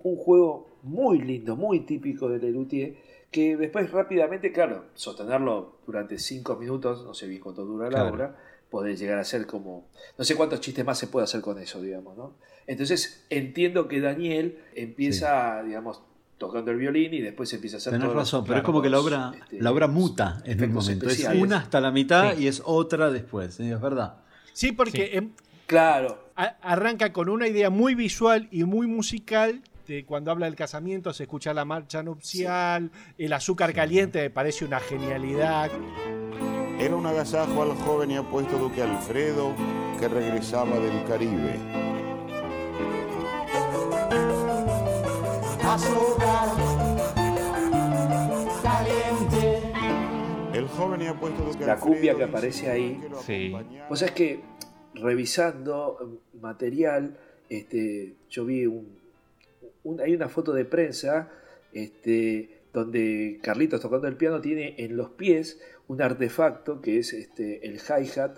[0.04, 2.96] un juego muy lindo, muy típico de Lelutier,
[3.32, 8.10] que después rápidamente, claro, sostenerlo durante cinco minutos, no sé bien cuánto dura la Claro.
[8.13, 8.36] obra,
[8.70, 9.88] puede llegar a ser como,
[10.18, 12.34] no sé cuántos chistes más se puede hacer con eso, digamos, ¿no?
[12.68, 16.02] Entonces entiendo que Daniel empieza, digamos,
[16.38, 19.00] tocando el violín y después empieza a hacer Tenés razón, pero es como que la
[19.00, 21.08] obra, este, la obra muta en un momento.
[21.08, 22.44] Es una hasta la mitad Sí.
[22.44, 23.72] y es otra después, ¿sí?
[23.72, 24.18] es verdad.
[24.54, 25.32] sí, porque em,
[25.67, 29.62] Claro, a- arranca con una idea muy visual y muy musical.
[29.88, 34.65] De cuando habla del casamiento se escucha la marcha nupcial, el azúcar caliente me parece
[34.65, 35.69] una genialidad.
[36.80, 39.54] Era un agasajo al joven y apuesto duque Alfredo
[39.99, 41.56] que regresaba del Caribe.
[50.54, 53.01] El joven y apuesto duque La Alfredo cumbia que aparece ahí.
[53.25, 53.54] Sí.
[53.89, 54.43] Vos sabés que
[54.96, 57.18] revisando eh, material,
[57.50, 58.88] este, yo vi un,
[60.04, 61.30] hay una foto de prensa
[61.74, 67.68] este, donde Carlitos tocando el piano tiene en los pies un artefacto que es este,
[67.68, 68.38] el hi-hat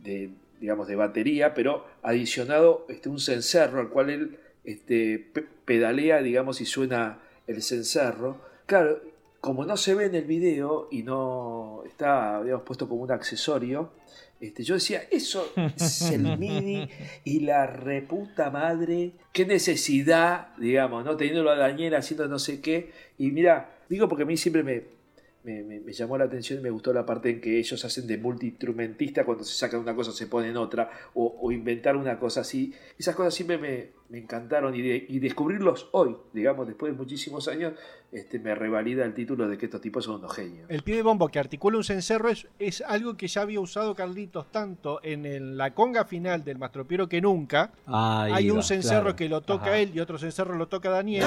[0.00, 6.20] de, digamos, de batería, pero adicionado este, un cencerro al cual él este, pe- pedalea,
[6.22, 8.40] digamos, y suena el cencerro.
[8.66, 9.00] Claro,
[9.40, 13.92] como no se ve en el video y no está, habíamos puesto como un accesorio,
[14.40, 16.88] este, yo decía, eso es el MIDI
[17.24, 21.16] y la reputa madre, qué necesidad, digamos, ¿no?
[21.16, 22.92] Teniéndolo a Daniel haciendo no sé qué.
[23.18, 24.97] Y mira, digo porque a mí siempre me,
[25.44, 28.06] me, me- me llamó la atención y me gustó la parte en que ellos hacen
[28.06, 32.40] de multiinstrumentista, cuando se sacan una cosa se ponen otra, o, o inventar una cosa
[32.42, 32.74] así.
[32.98, 37.48] Esas cosas siempre me, me encantaron y, de- y descubrirlos hoy, digamos, después de muchísimos
[37.48, 37.72] años,
[38.10, 40.68] este, me revalida el título de que estos tipos son unos genios.
[40.70, 43.94] El pie de bombo que articula un cencerro es, es algo que ya había usado
[43.94, 47.72] Carlitos tanto en el- la conga final del Mastropiero que nunca.
[47.86, 49.16] Ahí Hay un cencerro claro.
[49.16, 49.78] que lo toca Ajá.
[49.78, 51.24] él y otro cencerro lo toca Daniel.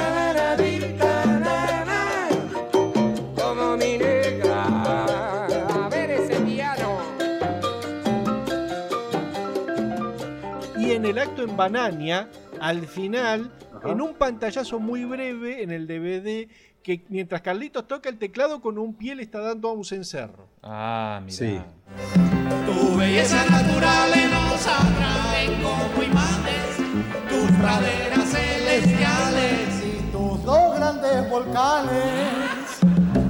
[11.12, 12.30] El acto en Banania,
[12.62, 13.52] al final,
[13.84, 16.48] en un pantallazo muy breve en el DVD,
[16.82, 20.48] que mientras Carlitos toca el teclado con un pie le está dando a un cencerro.
[20.64, 21.38] Ah, mira.
[21.38, 21.60] Sí.
[22.66, 26.78] Tu belleza natural nos atraen como imanes,
[27.30, 32.61] tus praderas celestiales y tus dos grandes volcanes.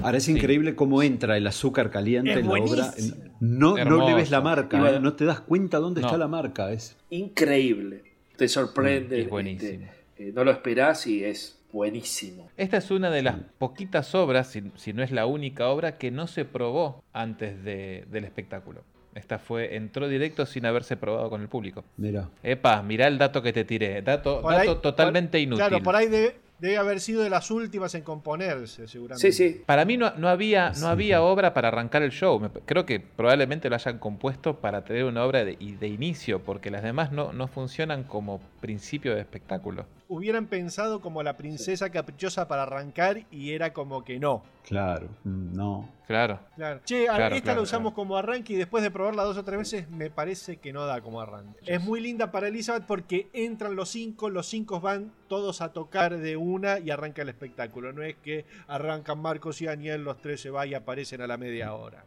[0.03, 2.63] Ahora es increíble cómo entra el azúcar caliente Es en la obra.
[2.91, 3.23] buenísimo.
[3.39, 4.99] No, no le ves la marca, bueno, ¿eh?
[4.99, 6.07] no te das cuenta dónde no.
[6.07, 6.71] está la marca.
[6.71, 8.03] Es Increíble.
[8.37, 9.21] Te sorprende.
[9.21, 9.85] Es buenísimo.
[9.85, 12.49] este, eh, no lo esperás y es buenísimo.
[12.57, 16.11] Esta es una de las poquitas obras, si, si no es la única obra, que
[16.11, 18.83] no se probó antes de- del espectáculo.
[19.15, 21.83] Esta fue, entró directo sin haberse probado con el público.
[21.97, 22.29] Mira.
[22.43, 24.01] Epa, mirá el dato que te tiré.
[24.01, 25.65] Dato, Por dato ahí- totalmente por- inútil.
[25.67, 29.63] Claro, por ahí debe, debe haber sido de las últimas en componerse, seguramente.
[29.65, 32.39] Para mí no, no había, no había obra para arrancar el show.
[32.65, 36.83] Creo que probablemente lo hayan compuesto para tener una obra de, de inicio, porque las
[36.83, 39.87] demás no, no funcionan como principio de espectáculo.
[40.07, 44.43] Hubieran pensado como la princesa caprichosa para arrancar y era como que no.
[44.63, 45.89] Claro, mm, no.
[46.11, 46.39] Claro.
[46.55, 46.81] Claro.
[46.85, 49.57] Che, Claro, esta claro, la usamos como arranque y después de probarla dos o tres
[49.59, 51.59] veces me parece que no da como arranque.
[51.65, 56.17] Es muy linda para Elizabeth porque entran los cinco, los cinco van todos a tocar
[56.17, 57.93] de una y arranca el espectáculo.
[57.93, 61.37] No es que arrancan Marcos y Daniel, los tres se van y aparecen a la
[61.37, 62.05] media hora.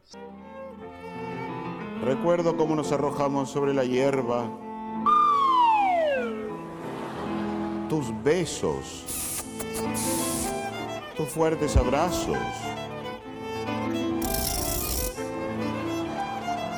[2.02, 4.50] Recuerdo cómo nos arrojamos sobre la hierba.
[7.88, 9.42] Tus besos.
[11.16, 12.36] Tus fuertes abrazos.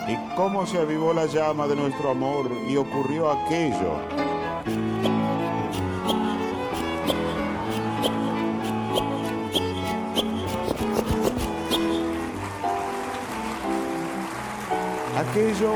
[0.09, 3.95] Y cómo se avivó la llama de nuestro amor y ocurrió aquello.
[15.17, 15.73] Aquello.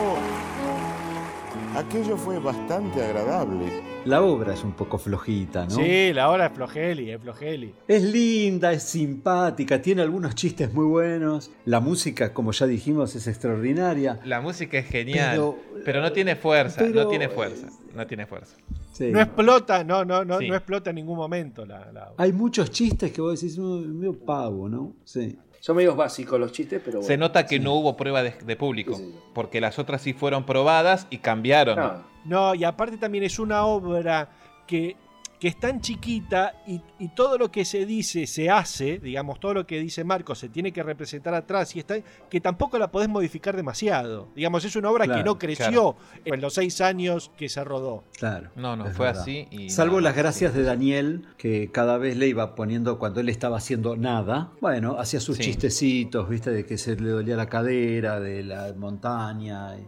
[1.76, 3.89] Aquello fue bastante agradable.
[4.06, 5.70] La obra es un poco flojita, ¿no?
[5.70, 7.74] Sí, la hora es flojeli, es flojeli.
[7.86, 11.50] Es linda, es simpática, tiene algunos chistes muy buenos.
[11.66, 14.18] La música, como ya dijimos, es extraordinaria.
[14.24, 18.26] La música es genial, Pero- pero, no tiene fuerza, pero- no tiene fuerza, no tiene
[18.26, 18.56] fuerza.
[18.92, 19.10] Sí.
[19.12, 20.48] No explota, no, no, no, Sí.
[20.48, 24.18] no explota en ningún momento la, la- Hay muchos chistes que vos decís, "Mm, medio
[24.18, 24.94] pavo, ¿no?
[25.04, 25.38] Sí.
[25.60, 27.06] Son medios básicos los chistes, pero bueno.
[27.06, 28.98] Se nota que no hubo prueba de, de público,
[29.34, 31.78] porque las otras sí fueron probadas y cambiaron.
[31.78, 34.30] Ah, No, y aparte también es una obra
[34.66, 34.96] que,
[35.40, 39.54] que es tan chiquita y, y todo lo que se dice se hace, digamos, todo
[39.54, 41.96] lo que dice Marcos se tiene que representar atrás y está
[42.28, 44.28] que tampoco la podés modificar demasiado.
[44.36, 45.96] Digamos, es una obra que no creció claro.
[46.26, 48.04] en los seis años que se rodó.
[48.18, 48.50] Claro.
[48.54, 49.22] No, no, fue verdad.
[49.22, 53.20] así y Salvo nada las gracias de Daniel, que cada vez le iba poniendo cuando
[53.20, 54.50] él estaba haciendo nada.
[54.60, 55.44] Bueno, hacía sus Sí.
[55.44, 59.86] chistecitos, viste, de que se le dolía la cadera, de la montaña, y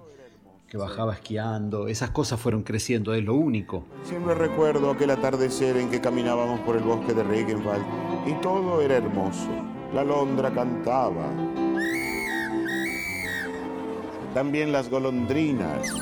[0.73, 1.87] que bajaba esquiando.
[1.87, 3.85] Esas cosas fueron creciendo, es lo único.
[4.05, 7.85] Siempre recuerdo aquel atardecer en que caminábamos por el bosque de Regenwald
[8.27, 9.51] y todo era hermoso.
[9.93, 11.27] La alondra cantaba.
[14.33, 15.95] También las golondrinas.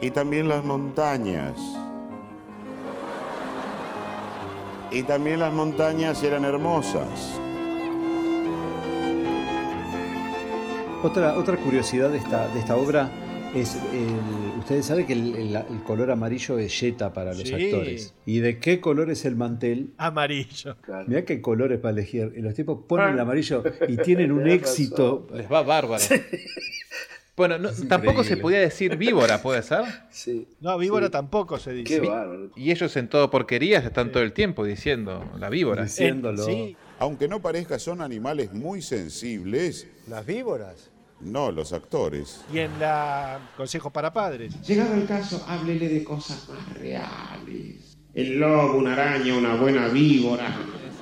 [0.00, 1.52] Y también las montañas.
[4.90, 7.38] Y también las montañas eran hermosas.
[11.02, 13.10] Otra, otra curiosidad de esta, de esta obra
[13.54, 17.54] es, el- ustedes saben que el, el- el color amarillo es yeta para los Sí.
[17.54, 18.14] actores.
[18.24, 19.90] ¿Y de qué color es el mantel?
[19.98, 20.76] Amarillo.
[21.08, 22.32] Mirá qué colores para elegir.
[22.36, 25.26] Y los tipos ponen el amarillo y tienen un éxito.
[25.34, 26.02] Les va bárbaro.
[27.36, 29.84] Bueno, no- tampoco se podía decir víbora, ¿puede ser?
[30.10, 30.46] Sí.
[30.60, 31.12] No, víbora Sí.
[31.12, 32.00] tampoco se dice.
[32.00, 32.50] Qué bárbaro.
[32.54, 35.82] Y ellos en todo porquerías están todo el tiempo diciendo la víbora.
[35.84, 36.44] Diciéndolo.
[36.44, 36.76] Sí.
[36.98, 39.88] Aunque no parezca, son animales muy sensibles.
[40.08, 40.90] Las víboras.
[41.22, 42.44] No, los actores.
[42.52, 44.60] Y en la Consejo para Padres.
[44.66, 47.96] Llegado el caso, háblele de cosas más reales.
[48.14, 50.54] El lobo, una araña, una buena víbora.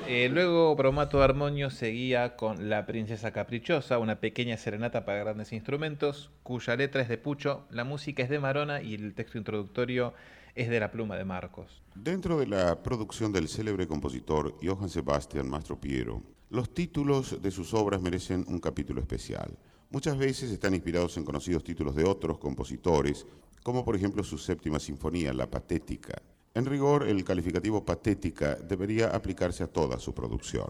[0.07, 6.31] Eh, luego Bromato Armonio seguía con La Princesa Caprichosa, una pequeña serenata para grandes instrumentos,
[6.43, 10.15] cuya letra es de Pucho, la música es de Marona y el texto introductorio
[10.55, 11.83] es de la pluma de Marcos.
[11.95, 18.03] Dentro de la producción del célebre compositor Johann Sebastian Mastropiero, los títulos de sus obras
[18.03, 19.57] merecen un capítulo especial.
[19.93, 23.27] Muchas veces están inspirados en conocidos títulos de otros compositores,
[23.65, 26.23] como por ejemplo su séptima sinfonía, La Patética.
[26.55, 30.69] En rigor, el calificativo patética debería aplicarse a toda su producción.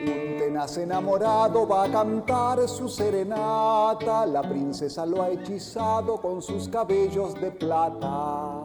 [0.00, 6.66] Un tenaz enamorado va a cantar su serenata, la princesa lo ha hechizado con sus
[6.68, 8.64] cabellos de plata.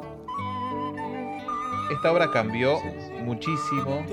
[1.92, 2.78] Esta obra cambió
[3.26, 4.06] muchísimo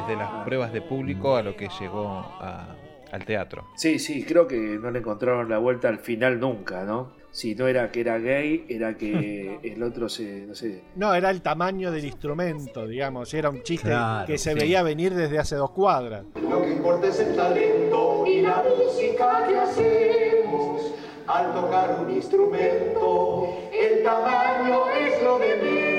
[0.00, 2.76] desde las pruebas de público a lo que llegó a,
[3.10, 3.64] al teatro.
[3.76, 7.12] Sí, sí, creo que no le encontraron la vuelta al final nunca, ¿no?
[7.30, 10.82] Si no era que era gay, era que el otro se, no sé.
[10.96, 13.32] No, era el tamaño del instrumento, digamos.
[13.34, 14.58] Era un chiste Claro, que se sí.
[14.58, 16.24] veía venir desde hace dos cuadras.
[16.48, 20.94] Lo que importa es el talento y la música que hacemos
[21.26, 23.48] al tocar un instrumento.
[23.72, 25.95] El tamaño es lo de menos.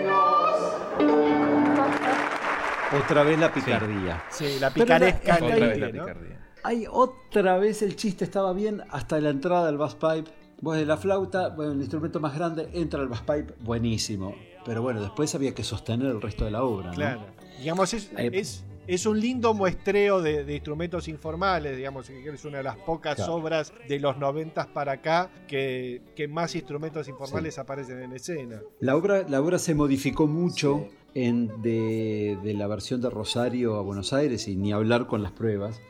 [2.95, 4.23] Otra vez la picardía.
[4.29, 6.05] Sí, la Pero picaresca Otra vez la aire, ¿no?
[6.05, 6.39] picardía.
[6.63, 10.29] Hay otra vez el chiste estaba bien hasta la entrada del bass pipe.
[10.61, 14.35] Vos de la flauta, bueno, el instrumento más grande, entra el bass pipe, buenísimo.
[14.65, 16.87] Pero bueno, después había que sostener el resto de la obra.
[16.87, 16.93] ¿no?
[16.93, 17.25] Claro.
[17.59, 22.45] Digamos, es, Eh, es, es un lindo muestreo de, de instrumentos informales, digamos, que es
[22.45, 23.35] una de las pocas Claro.
[23.35, 28.59] obras de los noventas para acá que, que más instrumentos informales aparecen en escena.
[28.79, 33.81] La obra, la obra se modificó mucho en, de, de la versión de Rosario a
[33.81, 35.81] Buenos Aires y ni hablar con las pruebas.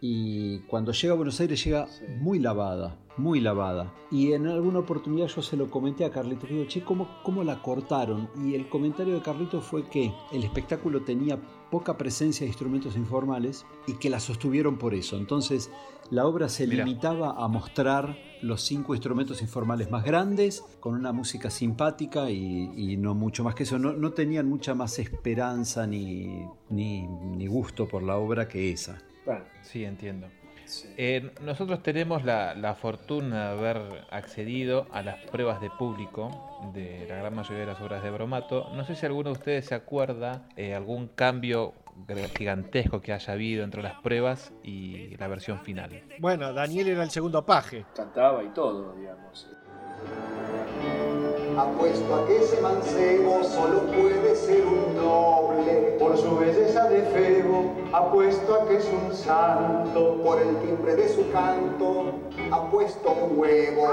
[0.00, 1.86] Y cuando llega a Buenos Aires llega
[2.18, 3.92] muy lavada, muy lavada.
[4.10, 7.60] Y en alguna oportunidad yo se lo comenté a Carlito, digo, che, ¿cómo, ¿cómo la
[7.60, 8.30] cortaron?
[8.44, 11.38] Y el comentario de Carlito fue que el espectáculo tenía
[11.70, 15.16] poca presencia de instrumentos informales y que la sostuvieron por eso.
[15.16, 15.70] Entonces
[16.10, 16.84] la obra se Mirá.
[16.84, 22.96] limitaba a mostrar los cinco instrumentos informales más grandes, con una música simpática y, y
[22.96, 23.78] no mucho más que eso.
[23.78, 28.98] No, no tenían mucha más esperanza ni, ni, ni gusto por la obra que esa.
[29.24, 30.26] Bueno, Sí, entiendo.
[30.70, 30.88] Sí.
[30.96, 36.30] Eh, nosotros tenemos la, la fortuna de haber accedido a las pruebas de público
[36.72, 38.70] de la gran mayoría de las obras de Bromato.
[38.74, 41.74] No sé si alguno de ustedes se acuerda eh, algún cambio
[42.36, 46.02] gigantesco que haya habido entre las pruebas y la versión final.
[46.18, 47.84] Bueno, Daniel era el segundo paje.
[47.94, 49.48] Cantaba y todo, digamos.
[51.60, 55.96] Apuesto a que ese mancebo solo puede ser un noble.
[55.98, 60.22] Por su belleza de febo, apuesto a que es un santo.
[60.22, 62.14] Por el timbre de su canto,
[62.50, 63.88] apuesto un huevo.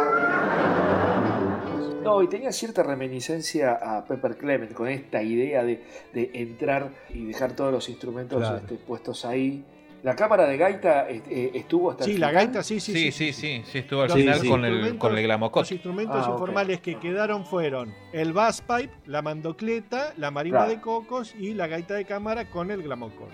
[2.04, 7.26] No, y tenía cierta reminiscencia a Pepper Clement con esta idea de, de entrar y
[7.26, 8.58] dejar todos los instrumentos Claro.
[8.60, 9.66] este, puestos ahí.
[10.04, 12.46] La cámara de gaita eh, estuvo hasta el Sí, la final?
[12.46, 13.12] gaita, sí, sí, Sí, sí.
[13.12, 14.48] sí, sí, sí, estuvo al Los final sí.
[14.48, 15.72] con, el, instrumentos- con el Los glamocot.
[15.72, 20.72] instrumentos Ah, informales que quedaron fueron el bass pipe, la mandocleta, la marimba Claro.
[20.72, 23.30] de cocos y la gaita de cámara con el glamocor.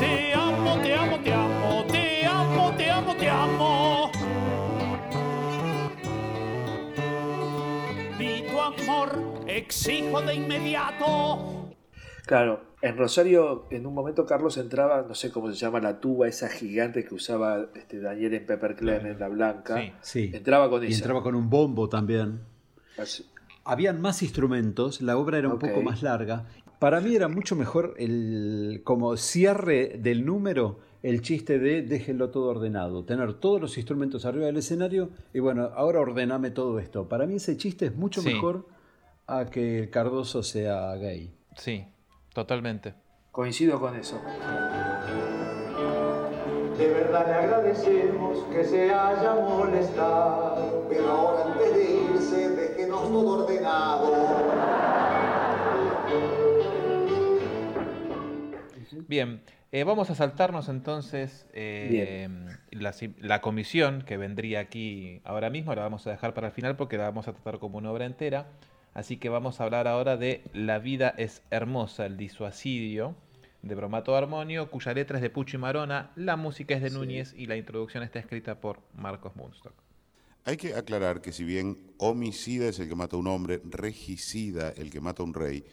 [0.00, 3.81] Te amo, te amo, te amo, te amo, te amo, te amo.
[8.62, 11.70] Amor, exijo de inmediato.
[12.26, 16.28] Claro, en Rosario en un momento Carlos entraba, no sé cómo se llama, la tuba
[16.28, 19.76] esa gigante que usaba este, Daniel en Pepper Clement, la blanca.
[19.76, 19.92] Sí.
[20.00, 20.30] Sí.
[20.32, 20.98] Entraba con Y esa.
[20.98, 22.40] entraba con un bombo también.
[22.98, 23.26] Así-
[23.64, 26.46] Habían más instrumentos, la obra era un poco más larga.
[26.80, 32.48] Para mí era mucho mejor el como cierre del número el chiste de déjenlo todo
[32.50, 37.08] ordenado, tener todos los instrumentos arriba del escenario y bueno, ahora ordename todo esto.
[37.08, 38.32] Para mí ese chiste es mucho Sí.
[38.32, 38.66] mejor
[39.26, 41.32] a que el Cardoso sea gay.
[41.56, 41.84] Sí,
[42.32, 42.94] totalmente.
[43.30, 44.20] Coincido con eso.
[46.78, 50.86] De verdad le agradecemos que se haya molestado.
[50.88, 54.12] Pero ahora antes de irse, déjenos todo ordenado.
[59.08, 62.28] Bien, eh, vamos a saltarnos entonces eh,
[62.70, 66.52] la, si- la comisión que vendría aquí ahora mismo, la vamos a dejar para el
[66.52, 68.46] final porque la vamos a tratar como una obra entera.
[68.94, 73.16] Así que vamos a hablar ahora de La vida es hermosa, el disuasidio
[73.62, 77.32] de Bromato Armonio, cuya letra es de Pucho y Marona, la música es de Núñez
[77.34, 79.72] y la introducción está escrita por Marcos Munstock.
[80.44, 84.70] Hay que aclarar que si bien homicida es el que mata a un hombre, regicida
[84.76, 85.64] el que mata a un rey,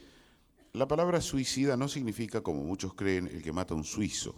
[0.74, 4.36] la palabra suicida no significa, como muchos creen, el que mata a un suizo.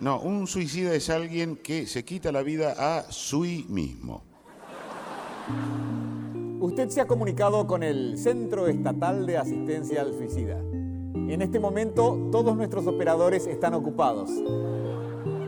[0.00, 4.22] No, un suicida es alguien que se quita la vida a sí mismo.
[6.60, 10.58] Usted se ha comunicado con el Centro Estatal de Asistencia al Suicida.
[10.58, 14.30] En este momento todos nuestros operadores están ocupados.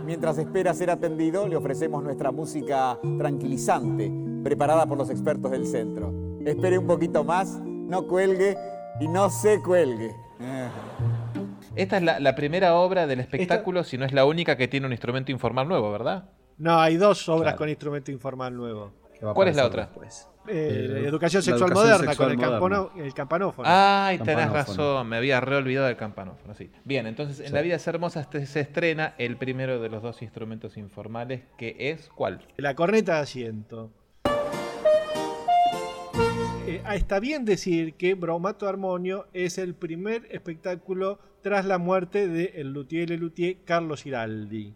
[0.05, 6.13] Mientras espera ser atendido, le ofrecemos nuestra música tranquilizante, preparada por los expertos del centro.
[6.45, 7.61] Espere un poquito más,
[7.93, 8.57] no cuelgue
[9.01, 10.16] y no se cuelgue.
[11.76, 14.86] Esta es la, la primera obra del espectáculo, si no es la única que tiene
[14.86, 16.24] un instrumento informal nuevo, ¿verdad?
[16.57, 18.93] No, hay dos obras con instrumento informal nuevo.
[19.34, 19.90] ¿Cuál es la otra?
[20.49, 22.59] Eh, Eh, educación la sexual educación moderna sexual con el, moderna.
[22.59, 23.68] campano- el campanófono.
[23.70, 24.76] Ay, tenés Campanófono.
[24.95, 26.55] razón, me había reolvidado del campanófono.
[26.55, 26.70] Sí.
[26.84, 27.53] Bien, entonces en Sí.
[27.53, 31.76] La vida es hermosa este- se estrena el primero de los dos instrumentos informales, que
[31.78, 32.40] es ¿cuál?
[32.57, 33.90] La corneta de asiento.
[36.73, 42.29] Eh, ah, está bien decir que Bromato Armonio es el primer espectáculo tras la muerte
[42.29, 44.73] de el luthier Le Luthier Carlos Giraldi.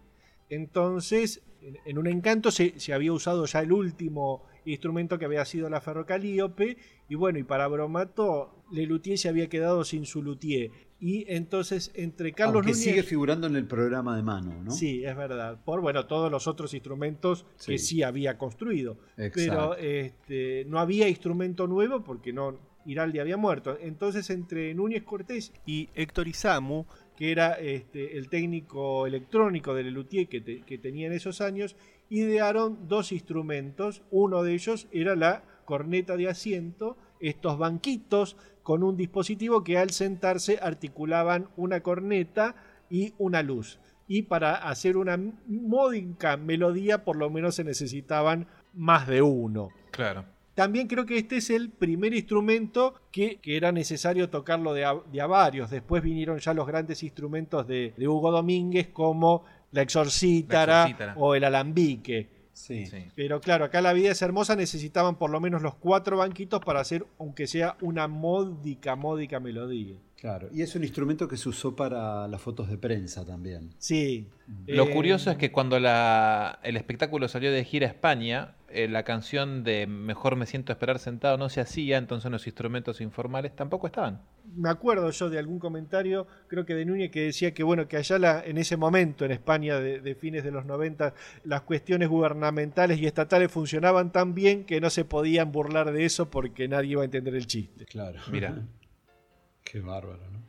[0.50, 1.42] Entonces,
[1.86, 5.80] en- un encanto se, se había usado ya el último instrumento que había sido la
[5.80, 6.76] ferrocalíope
[7.08, 10.70] y bueno, y para Bromato Le Luthier se había quedado sin su luthier.
[10.98, 12.84] Y entonces entre Carlos Aunque Núñez...
[12.84, 14.70] sigue figurando en el programa de mano, ¿no?
[14.70, 15.62] Sí, es verdad.
[15.64, 18.02] Por bueno, todos los otros instrumentos que Sí.
[18.02, 18.98] había construido.
[19.18, 19.34] Exacto.
[19.36, 23.76] Pero este, no había instrumento nuevo porque no Iraldi había muerto.
[23.80, 26.84] Entonces, entre Núñez Cortés y Héctor Isamu,
[27.16, 31.74] que era este, el técnico electrónico del Luthier que, te- que tenía en esos años,
[32.08, 34.02] idearon dos instrumentos.
[34.10, 39.90] Uno de ellos era la corneta de asiento, estos banquitos con un dispositivo que al
[39.90, 42.56] sentarse articulaban una corneta
[42.90, 43.78] y una luz.
[44.08, 49.68] Y para hacer una módica melodía, por lo menos se necesitaban más de uno.
[49.90, 50.24] Claro.
[50.56, 54.94] También creo que este es el primer instrumento que, que era necesario tocarlo de a,
[55.12, 55.70] de a varios.
[55.70, 59.44] Después vinieron ya los grandes instrumentos de, de Hugo Domínguez como
[59.76, 61.14] la exorcítara, La exorcítara.
[61.16, 62.28] o el alambique.
[62.52, 62.84] Sí.
[63.14, 66.80] Pero claro, acá la vida es hermosa, necesitaban por lo menos los cuatro banquitos para
[66.80, 69.96] hacer, aunque sea una módica, módica melodía.
[70.18, 70.48] Claro.
[70.50, 73.74] Y es un instrumento que se usó para las fotos de prensa también.
[73.78, 74.28] Sí.
[74.66, 78.88] Lo Eh, curioso es que cuando la- el espectáculo salió de gira a España, eh,
[78.88, 83.54] la canción de Mejor me siento esperar sentado no se hacía, entonces los instrumentos informales
[83.54, 84.22] tampoco estaban.
[84.54, 87.96] Me acuerdo yo de algún comentario, creo que de Núñez, que decía que bueno, que
[87.96, 92.08] allá la- en ese momento en España de, de fines de los 90, las cuestiones
[92.08, 96.90] gubernamentales y estatales funcionaban tan bien que no se podían burlar de eso porque nadie
[96.92, 97.84] iba a entender el chiste.
[97.86, 98.20] Claro.
[98.30, 98.54] Mira.
[99.64, 100.40] Qué bárbaro, ¿no?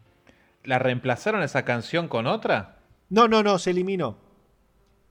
[0.63, 2.77] ¿La reemplazaron esa canción con otra?
[3.09, 4.17] No, no, no, se eliminó.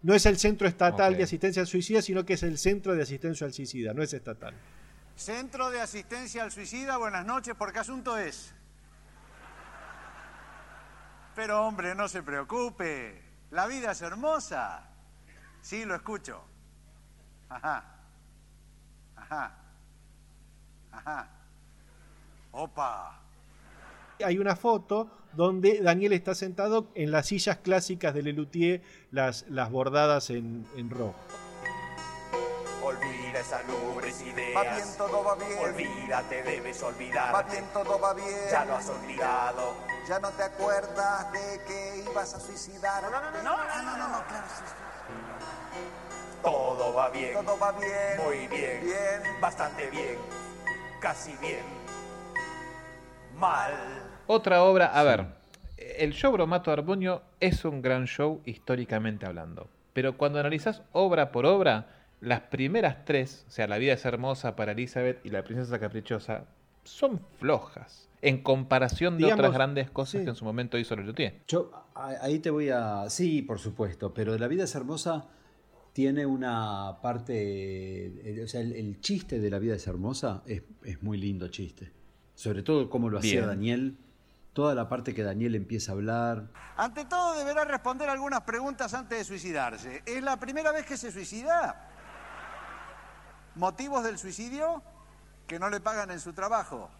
[0.03, 3.03] No es el Centro Estatal de Asistencia al Suicida, sino que es el Centro de
[3.03, 4.55] Asistencia al Suicida, no es estatal.
[5.17, 8.55] Centro de Asistencia al Suicida, buenas noches, ¿por qué asunto es?
[11.37, 14.89] Pero hombre, no se preocupe, la vida es hermosa.
[15.61, 16.41] Sí, lo escucho.
[17.51, 17.85] Ajá.
[19.15, 19.53] Ajá.
[20.91, 21.29] Ajá.
[22.53, 23.21] Opa.
[24.25, 29.71] Hay una foto donde Daniel está sentado en las sillas clásicas de Lelutier, las, las
[29.71, 31.15] bordadas en, en rojo.
[32.83, 34.57] Olvida esas lubres ideas.
[34.57, 35.59] Va bien, todo va bien.
[35.61, 37.33] Olvídate, debes olvidar.
[37.33, 38.51] Va bien, todo va bien.
[38.51, 39.75] Ya lo has olvidado.
[40.09, 43.05] Ya no te acuerdas de que ibas a suicidar.
[43.05, 44.75] No, no, no, no, no, no, no, no, claro, sí, sí.
[46.43, 47.35] Todo va bien.
[47.35, 48.25] Todo va bien.
[48.25, 48.85] Muy bien.
[48.85, 49.41] Bien.
[49.41, 50.19] Bastante bien.
[51.01, 51.65] Casi bien.
[53.39, 53.73] Mal.
[54.27, 55.27] Otra obra, a ver,
[55.77, 61.47] el show Bromato Armonio es un gran show históricamente hablando, pero cuando analizas obra por
[61.47, 61.96] obra,
[62.27, 66.45] las primeras tres, o sea, La vida es hermosa para Elizabeth y La princesa caprichosa,
[66.83, 71.43] son flojas en comparación de Digamos, otras grandes cosas que en su momento hizo Lelutier.
[71.47, 73.09] Yo ahí te voy a...
[73.11, 75.27] Sí, por supuesto, pero La vida es hermosa
[75.93, 77.35] tiene una parte...
[77.37, 81.49] eh, O sea, el, el chiste de La vida es hermosa es, es muy lindo
[81.49, 81.93] chiste.
[82.35, 83.47] Sobre todo cómo lo hacía.
[83.47, 83.97] Daniel.
[84.53, 86.49] Toda la parte que Daniel empieza a hablar.
[86.77, 90.03] Ante todo deberá responder algunas preguntas antes de suicidarse.
[90.07, 91.91] ¿Es la primera vez que se suicida?
[93.57, 94.83] ¿Motivos del suicidio?
[95.47, 96.91] Que no le pagan en su trabajo.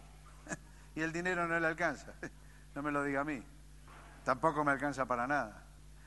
[0.95, 2.13] y el dinero no le alcanza.
[2.75, 3.41] No me lo diga a mí.
[4.23, 5.65] Tampoco me alcanza para nada.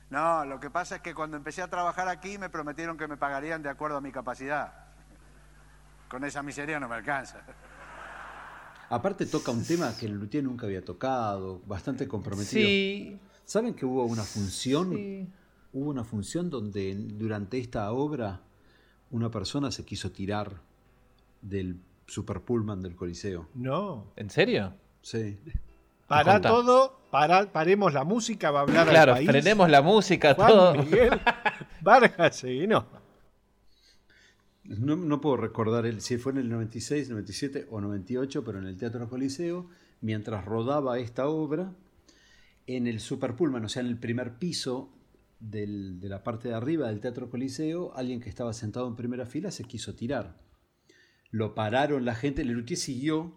[0.08, 3.16] No, lo que pasa es que cuando empecé a trabajar aquí me prometieron que me
[3.16, 4.72] pagarían de acuerdo a mi capacidad.
[6.08, 7.38] Con esa miseria no me alcanza.
[8.88, 12.68] Aparte toca un tema que el Luthier nunca había tocado, bastante comprometido.
[12.68, 13.18] Sí.
[13.44, 14.90] ¿Saben que hubo una función?
[14.90, 15.28] Sí.
[15.72, 18.42] Hubo una función donde durante esta obra
[19.10, 20.60] una persona se quiso tirar
[21.42, 23.48] del Super Pullman del Coliseo.
[23.54, 24.12] No.
[24.16, 24.74] ¿En serio?
[25.02, 25.38] Sí.
[26.06, 29.30] Para todo, para, paremos la música, va a hablar Claro, al país.
[29.30, 30.74] frenemos la música, Juan todo.
[30.74, 31.20] Miguel
[31.82, 32.84] Vargas Seguinó.
[34.64, 38.66] No, no puedo recordar el, si fue en el 96, 97 o 98, pero en
[38.66, 39.66] el Teatro Coliseo,
[40.00, 41.72] mientras rodaba esta obra,
[42.66, 44.90] en el Super Pullman, o sea, en el primer piso
[45.40, 49.26] del- de la parte de arriba del Teatro Coliseo, alguien que estaba sentado en primera
[49.26, 50.38] fila se quiso tirar.
[51.30, 53.32] Lo pararon la gente, Lelutier siguió,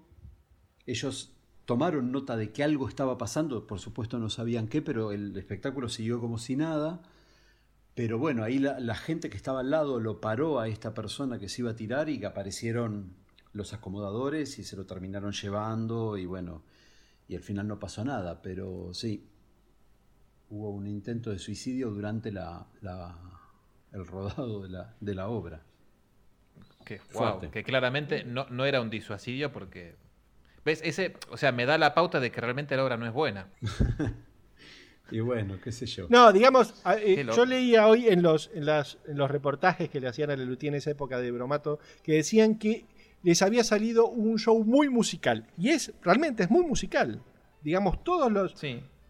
[0.86, 1.32] ellos
[1.66, 5.88] tomaron nota de que algo estaba pasando, por supuesto no sabían qué, pero el espectáculo
[5.89, 7.01] siguió como si nada.
[7.95, 11.39] Pero bueno, ahí la, la gente que estaba al lado lo paró a esta persona
[11.39, 13.14] que se iba a tirar y que aparecieron
[13.54, 16.64] los acomodadores y se lo terminaron llevando y bueno,
[17.28, 19.30] y al final no pasó nada, pero sí,
[20.50, 23.18] hubo un intento de suicidio durante la, la-
[23.91, 25.62] el rodado de la, de la obra.
[26.86, 27.46] Que, Fuerte.
[27.48, 29.96] wow, que claramente no, no era un disuasidio porque.
[30.66, 30.82] ¿Ves?
[30.84, 33.48] Ese, o sea, me da la pauta de que realmente la obra no es buena.
[35.12, 36.08] Y bueno, qué sé yo.
[36.10, 40.08] No, digamos, eh, yo leía hoy en los, en, las- en los reportajes que le
[40.08, 42.86] hacían a Lelutier en esa época de Bromato, que decían que
[43.22, 45.46] les había salido un show muy musical.
[45.58, 47.22] Y es, realmente es muy musical.
[47.62, 48.56] Digamos, todos los...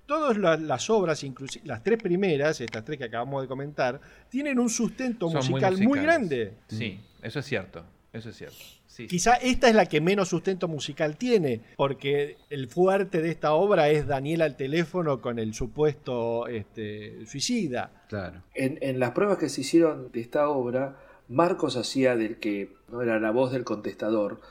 [0.05, 3.99] Todas la- las obras, inclusive las tres primeras, estas tres que acabamos de comentar,
[4.29, 6.53] tienen un sustento Son musical muy, grande.
[6.67, 7.83] Sí, eso es cierto.
[8.11, 8.55] Eso es cierto.
[8.57, 9.07] Sí, sí.
[9.07, 13.89] Quizá esta es la que menos sustento musical tiene, porque el fuerte de esta obra
[13.89, 18.05] es Daniel al teléfono con el supuesto este, suicida.
[18.09, 18.43] Claro.
[18.53, 23.01] En, en las pruebas que se hicieron de esta obra, Marcos hacía del que no
[23.01, 24.41] era la voz del contestador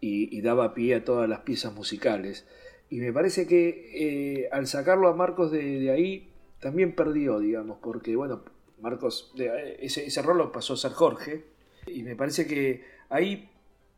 [0.00, 2.44] y, y daba pie a todas las piezas musicales.
[2.90, 6.30] Y me parece que eh, al sacarlo a Marcos de, de ahí,
[6.60, 8.42] también perdió, digamos, porque bueno,
[8.80, 11.44] Marcos, de- ese, ese rol lo pasó a ser Jorge,
[11.86, 13.48] y me parece que ahí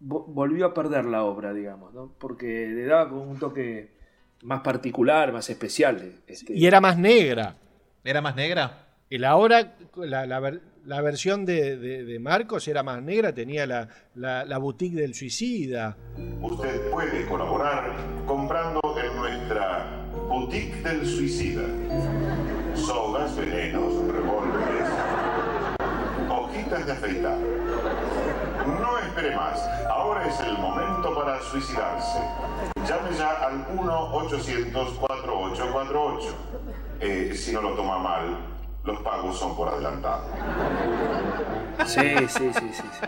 [0.01, 2.13] vo- volvió a perder la obra, digamos, ¿no?
[2.19, 3.91] porque le daba como un toque
[4.43, 6.21] más particular, más especial.
[6.27, 7.57] este, Y era más negra.
[8.05, 8.87] ¿Era más negra?
[9.11, 13.35] Y la obra, la, la ver- la versión de, de- de Marcos era más negra,
[13.35, 15.97] tenía la, la- la boutique del suicida.
[16.41, 17.95] Usted puede colaborar
[18.27, 18.78] comprando
[19.29, 19.85] nuestra
[20.29, 21.63] boutique del suicida.
[22.75, 24.89] Sogas, venenos, revólveres,
[26.29, 27.39] hojitas de afeitar.
[28.67, 29.61] No espere más.
[29.91, 32.19] Ahora es el momento para suicidarse.
[32.87, 36.35] Llame ya al 1-800-4848.
[37.01, 38.39] Eh, si no lo toma mal,
[38.85, 40.25] los pagos son por adelantado.
[41.87, 42.83] Sí, sí, sí, sí.
[43.01, 43.07] sí.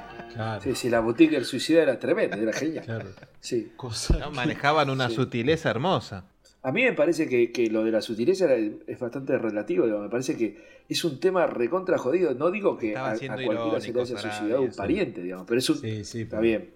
[0.63, 3.05] Sí, sí, la boutique del suicida era tremenda, era genial.
[3.41, 3.73] Sí.
[4.19, 5.17] No, manejaban una Sí.
[5.17, 6.25] sutileza hermosa.
[6.63, 10.09] A mí me parece que, que lo de la sutileza es bastante relativo, digo, me
[10.11, 10.57] parece que
[10.89, 12.35] es un tema recontra jodido.
[12.35, 15.71] No digo que a, a cualquiera se le haya suicidado un pariente, digamos, pero es
[15.71, 15.85] un...
[15.85, 16.71] está pero- bien.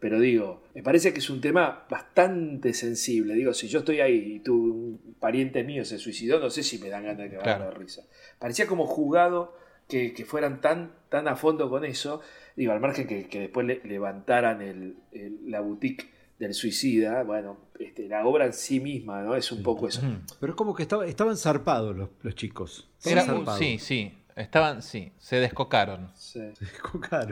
[0.00, 3.34] Pero digo, me parece que es un tema bastante sensible.
[3.34, 6.78] Digo, si yo estoy ahí y tú, un pariente mío se suicidó, no sé si
[6.78, 7.64] me dan ganas de cagar Claro.
[7.64, 8.02] de risa.
[8.38, 9.56] Parecía como jugado
[9.88, 12.20] que, que fueran tan, tan a fondo con eso.
[12.56, 16.08] Digo, al margen que, que después le- levantaran el- el- la boutique
[16.38, 19.34] del suicida, bueno, este, la obra en sí misma, ¿no?
[19.34, 20.02] Es un poco eso.
[20.40, 22.88] Pero es como que estaba- estaban zarpados los, los chicos.
[23.04, 23.58] Era- Estaban zarpados.
[23.58, 24.12] sí, sí.
[24.38, 26.10] Estaban, sí, se descocaron.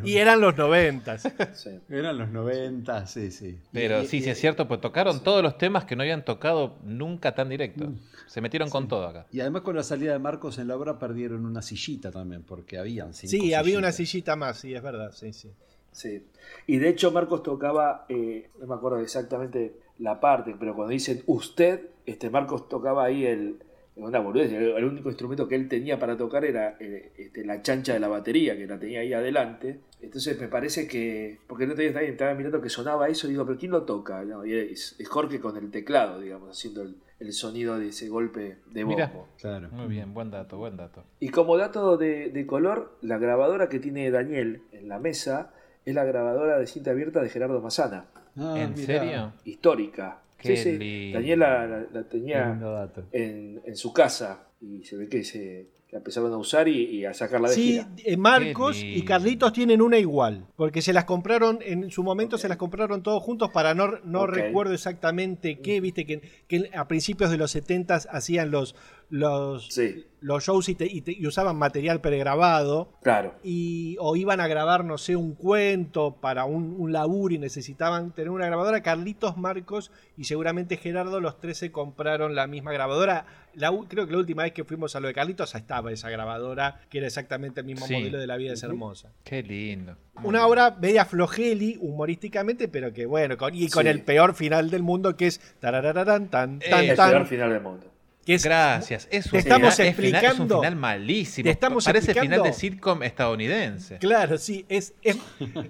[0.05, 1.25] Y eran los noventas.
[1.89, 3.61] Eran los 90, sí, sí.
[3.73, 6.25] Pero Y- sí, y- sí es cierto, pues tocaron todos los temas que no habían
[6.25, 7.87] tocado nunca tan directo.
[7.87, 7.99] Mm.
[8.27, 9.27] Se metieron con todo acá.
[9.31, 12.79] Y además con la salida de Marcos en la obra perdieron una sillita también, porque
[12.79, 15.51] habían cinco Sí, había una sillita más, sí, es verdad, sí, sí.
[15.93, 16.27] Sí.
[16.67, 21.23] Y de hecho Marcos tocaba, eh, no me acuerdo exactamente la parte, pero cuando dicen
[21.27, 23.59] usted, este Marcos tocaba ahí el,
[23.97, 27.63] una boludez, el, el único instrumento que él tenía para tocar era eh, este, la
[27.63, 29.81] chancha de la batería, que la tenía ahí adelante.
[30.03, 33.31] Entonces me parece que, porque el otro día estaba, estaba mirando que sonaba eso, y
[33.31, 34.23] digo, pero ¿quién lo toca?
[34.25, 38.09] No, y es, es Jorge con el teclado, digamos, haciendo el, el sonido de ese
[38.09, 38.97] golpe de bombo.
[38.97, 39.69] Mira, Claro.
[39.73, 41.03] muy bien, buen dato, buen dato.
[41.19, 45.53] Y como dato de, de color, la grabadora que tiene Daniel en la mesa
[45.87, 48.07] es la grabadora de cinta abierta de Gerardo Massana.
[48.37, 48.85] Ah, ¿En mirá.
[49.01, 49.33] serio?
[49.45, 50.21] Histórica.
[50.39, 50.79] Qué sí, sí.
[50.79, 51.19] lindo.
[51.19, 52.59] Daniel la, tenía
[53.13, 57.05] en, en su casa y se ve que se la empezaron a usar y, y
[57.05, 57.89] a sacarla de Sí, gira.
[58.05, 59.03] eh, Marcos y.
[59.05, 63.23] Carlitos tienen una igual, porque se las compraron, en su momento se las compraron todos
[63.23, 67.95] juntos para no, no recuerdo exactamente qué, viste que, que a principios de los 70
[68.11, 68.75] hacían los,
[69.09, 72.93] los, Sí, los shows y, te- y te- y usaban material pregrabado.
[73.03, 73.35] claro.
[73.45, 78.13] y o iban a grabar, no sé, un cuento para un, un laburo y necesitaban
[78.13, 78.83] tener una grabadora.
[78.83, 83.27] Carlitos, Marcos y seguramente Gerardo, los tres se compraron la misma grabadora.
[83.55, 85.93] La u- creo que la última vez que fuimos a lo de Carlitos, ahí estaba
[85.93, 87.95] esa grabadora, que era exactamente el mismo Sí.
[87.95, 89.13] modelo de La vida es hermosa.
[89.25, 89.97] Qué lindo.
[90.25, 93.89] Una obra media flojeli, humorísticamente, pero que bueno, con- y con Sí.
[93.89, 97.11] el peor final del mundo que es tarararán, tan, tan, el tan.
[97.11, 97.87] peor final del mundo.
[98.27, 99.09] Que es- Gracias.
[99.11, 101.45] Es un, estamos final, es final- es un explicando- final malísimo.
[101.45, 103.99] te estamos Parece explicando- final de sitcom estadounidense.
[103.99, 105.17] Claro, sí, es, es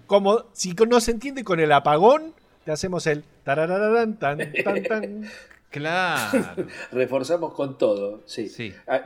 [0.06, 2.34] como si no se entiende con el apagón,
[2.64, 5.30] te hacemos el tarararán, tan, tan, tan.
[5.76, 6.66] Claro.
[6.92, 8.50] Reforzamos con todo, sí.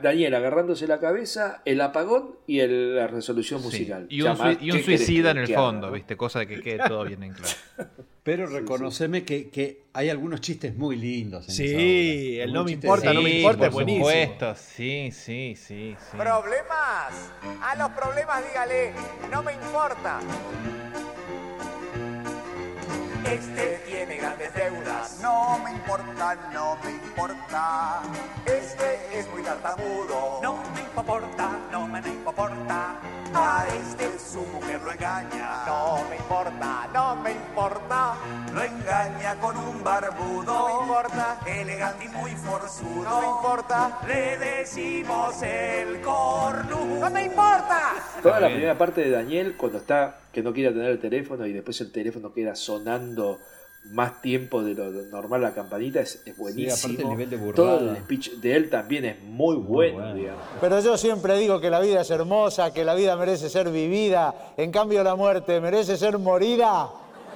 [0.01, 3.65] Daniel agarrándose la cabeza, el apagón y el- la resolución Sí.
[3.65, 4.05] musical.
[4.09, 5.93] Y un, Ya más, sui- y un ¿qué querés suicida en el haga, fondo, no?
[5.93, 6.15] ¿viste?
[6.17, 7.53] Cosa de que quede todo bien en claro.
[8.23, 11.49] Pero reconoceme que, que hay algunos chistes muy lindos.
[11.49, 14.05] En Sí, el no me importa, no me importa, por es buenísimo.
[14.05, 14.55] supuesto.
[14.55, 16.17] Sí, sí, sí, sí.
[16.17, 17.31] ¿Problemas?
[17.63, 18.93] A los problemas dígale,
[19.31, 20.19] no me importa.
[23.25, 25.19] Este tiene grandes deudas.
[25.21, 28.01] No me importa, no me importa.
[28.45, 30.39] Este es muy tartamudo.
[30.41, 32.99] No me importa, no me importa.
[33.33, 35.65] A este su mujer lo engaña.
[35.65, 38.15] No me importa, no me importa.
[38.53, 40.43] Lo engaña con un barbudo.
[40.43, 41.39] No me importa.
[41.45, 43.03] Elegante y muy forzudo.
[43.03, 43.99] No me importa.
[44.07, 46.99] Le decimos el cornudo.
[46.99, 47.93] No me importa.
[48.21, 51.53] Toda la primera parte de Daniel, cuando está que no quiere atender el teléfono y
[51.53, 53.39] después el teléfono queda sonando
[53.85, 56.73] más tiempo de lo normal la campanita, es, es buenísimo.
[56.75, 57.77] aparte el nivel de burrada.
[57.79, 60.13] Todo el speech de él también es muy bueno, bueno.
[60.15, 60.41] digamos.
[60.61, 64.53] Pero yo siempre digo que la vida es hermosa, que la vida merece ser vivida,
[64.57, 66.89] en cambio la muerte merece ser morida.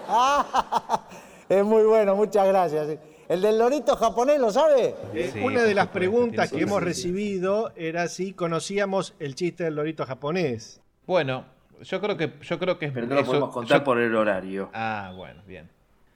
[0.08, 1.08] Ah,
[1.50, 2.98] es muy bueno, muchas gracias.
[3.28, 4.94] El del lorito japonés, ¿lo sabe?
[5.14, 9.76] Eh, Sí, Una de las preguntas que hemos recibido era si conocíamos el chiste del
[9.76, 10.80] lorito japonés.
[11.08, 11.44] Bueno,
[11.82, 14.16] yo creo que yo creo que es Pero no lo podemos contar yo- por el
[14.16, 14.70] horario.
[14.74, 15.70] Ah, bueno, bien.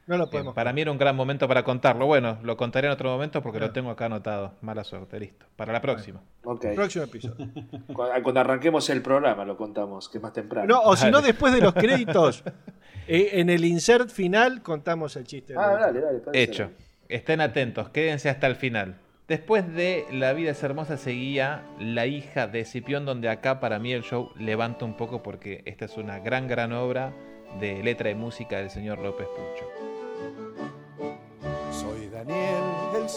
[0.09, 0.55] No lo podemos.
[0.55, 2.07] Para mí era un gran momento para contarlo.
[2.07, 4.53] Bueno, lo contaré en otro momento porque lo tengo acá anotado.
[4.61, 5.45] Mala suerte, listo.
[5.55, 6.19] Para la próxima.
[6.43, 6.65] Ok.
[6.73, 7.47] Próximo episodio.
[7.93, 10.67] Cuando, cuando arranquemos el programa lo contamos, que es más temprano.
[10.67, 12.43] No, o si no, después de los créditos,
[13.07, 15.53] eh, en el insert final contamos el chiste.
[15.55, 16.21] Ah, dale, dale.
[16.33, 16.71] Hecho.
[17.07, 18.95] Estén atentos, quédense hasta el final.
[19.27, 23.93] Después de La vida es hermosa seguía La hija de Cipión, donde acá para mí
[23.93, 27.13] el show levanta un poco porque esta es una gran, gran obra
[27.59, 29.88] de letra y música del señor López Pucho.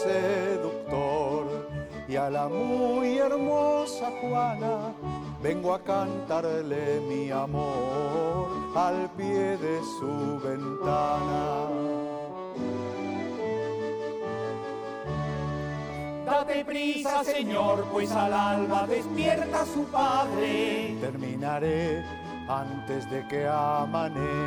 [0.03, 1.67] Seductor
[2.07, 4.93] y a la muy hermosa Juana
[5.41, 11.69] vengo a cantarle mi amor al pie de su ventana.
[16.25, 20.97] Date prisa, señor, pues al alba despierta su padre.
[20.99, 22.03] Terminaré
[22.47, 24.43] antes de que amanezca.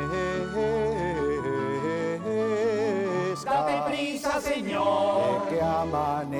[3.45, 5.47] Date prisa, señor.
[5.49, 6.37] Que amanezca.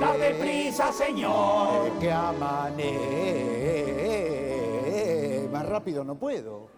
[0.00, 1.90] Date prisa, señor.
[2.00, 3.00] Que amanezca.
[5.52, 6.68] Más rápido no puedo.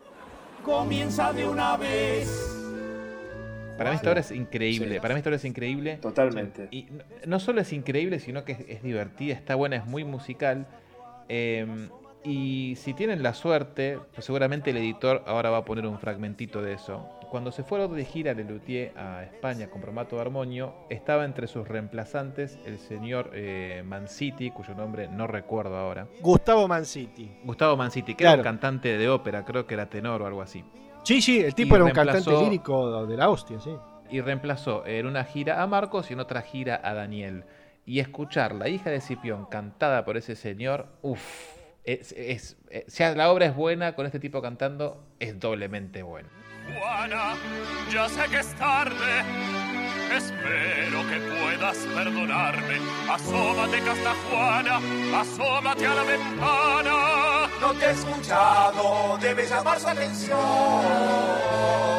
[0.65, 2.59] Comienza de una vez.
[3.77, 4.95] Para mí esta obra es increíble.
[4.95, 5.01] Sí.
[5.01, 5.97] Para mí esta obra es increíble.
[5.97, 6.69] Totalmente.
[6.71, 10.05] Y no- no solo es increíble, sino que es, es divertida, está buena, es muy
[10.05, 10.67] musical.
[11.29, 11.67] Eh,
[12.25, 16.63] y si tienen la suerte, pues seguramente el editor ahora va a poner un fragmentito
[16.63, 17.09] de eso.
[17.31, 22.59] Cuando se fue de gira Lelutier a España con Promato Armonio, estaba entre sus reemplazantes
[22.67, 26.07] el señor eh, Manciti, cuyo nombre no recuerdo ahora.
[26.21, 27.39] Gustavo Manciti.
[27.43, 28.41] Gustavo Manciti, que era Claro.
[28.43, 30.63] un cantante de ópera, creo que era tenor o algo así.
[31.05, 33.71] Sí, sí, el tipo Y era un cantante lírico de la hostia, sí.
[34.11, 37.45] y reemplazó en una gira a Marcos y en otra gira a Daniel.
[37.87, 41.52] Y escuchar La hija de Cipión cantada por ese señor, uff,
[41.85, 46.29] es, es- eh, si la obra es buena con este tipo cantando, es doblemente buena.
[46.79, 47.35] Juana,
[47.93, 49.23] ya sé que es tarde.
[50.17, 52.77] Espero que puedas perdonarme.
[53.11, 54.81] Asómate, casta Juana,
[55.19, 57.49] asómate a la ventana.
[57.61, 60.39] No te he escuchado, debes llamar su atención.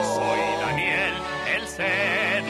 [0.03, 1.13] Soy Daniel,
[1.55, 2.42] el seductor,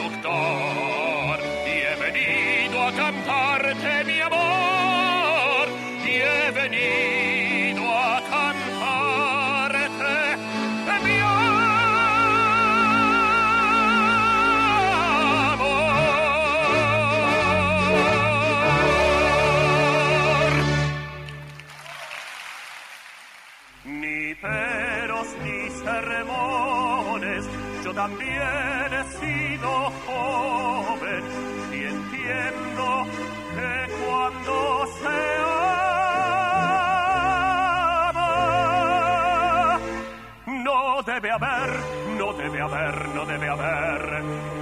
[41.14, 41.70] debe haber,
[42.18, 44.53] no debe haber, no debe haber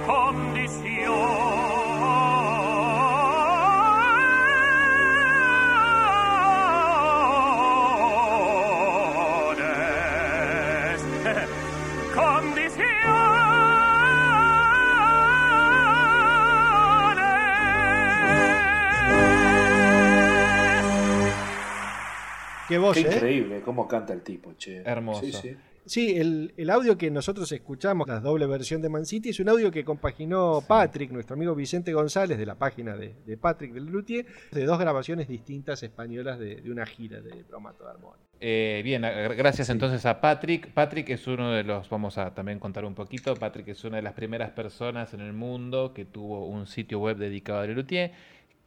[22.73, 23.15] qué voz, Qué ¿eh?
[23.15, 24.81] increíble cómo canta el tipo, che.
[24.85, 25.21] Hermoso.
[25.21, 25.55] Sí, sí.
[25.85, 29.49] Sí, el, el audio que nosotros escuchamos, la doble versión de Man City, es un
[29.49, 33.87] audio que compaginó Patrick, nuestro amigo Vicente González, de la página de, de Patrick del
[33.87, 38.23] Luthier, de dos grabaciones distintas españolas de, de una gira de Bromato de Armónica.
[38.39, 40.69] Eh, bien, gracias entonces a Patrick.
[40.71, 44.03] Patrick es uno de los, vamos a también contar un poquito, Patrick es una de
[44.03, 48.13] las primeras personas en el mundo que tuvo un sitio web dedicado a Lelutier,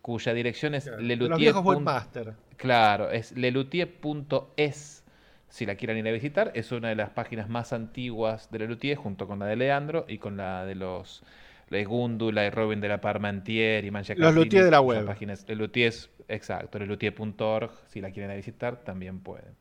[0.07, 1.31] cuya dirección es Claro, lelutier.
[1.31, 2.35] los viejos pun- webmaster.
[2.57, 5.03] Claro, es lelutier.es.
[5.49, 8.97] Si la quieren ir a visitar, es una de las páginas más antiguas de Lelutier,
[8.97, 11.25] junto con la de Leandro y con la de los
[11.71, 15.05] Gúndula y Robin de la Parmentier y Mancha Los Luthier de la web.
[15.05, 19.55] Páginas, Lelutier, es- exacto, lelutier.org, si la quieren ir a visitar, también pueden.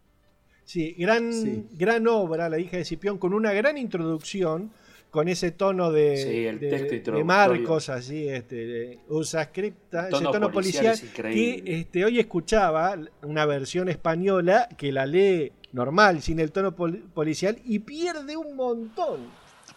[0.64, 1.32] Sí, gran,
[1.74, 4.72] gran obra, La hija de Cipión, con una gran introducción,
[5.16, 7.26] con ese tono de, Sí, el de- texto de introductorio.
[7.26, 12.20] Marcos, así, este, de usa scripta, tono ese tono policial policial, es que este, hoy
[12.20, 18.36] escuchaba una versión española que la lee normal, sin el tono pol- policial, y pierde
[18.36, 19.22] un montón.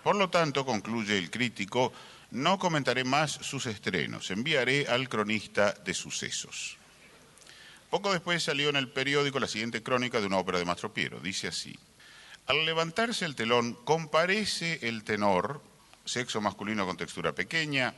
[0.03, 1.93] Por lo tanto, concluye el crítico,
[2.33, 6.77] no comentaré más sus estrenos, enviaré al cronista de sucesos.
[7.91, 11.21] Poco después salió en el periódico la siguiente crónica de una ópera de Mastro Piero.
[11.21, 11.75] Dice así,
[12.49, 15.61] al levantarse el telón, comparece el tenor,
[16.07, 17.95] sexo masculino con textura pequeña,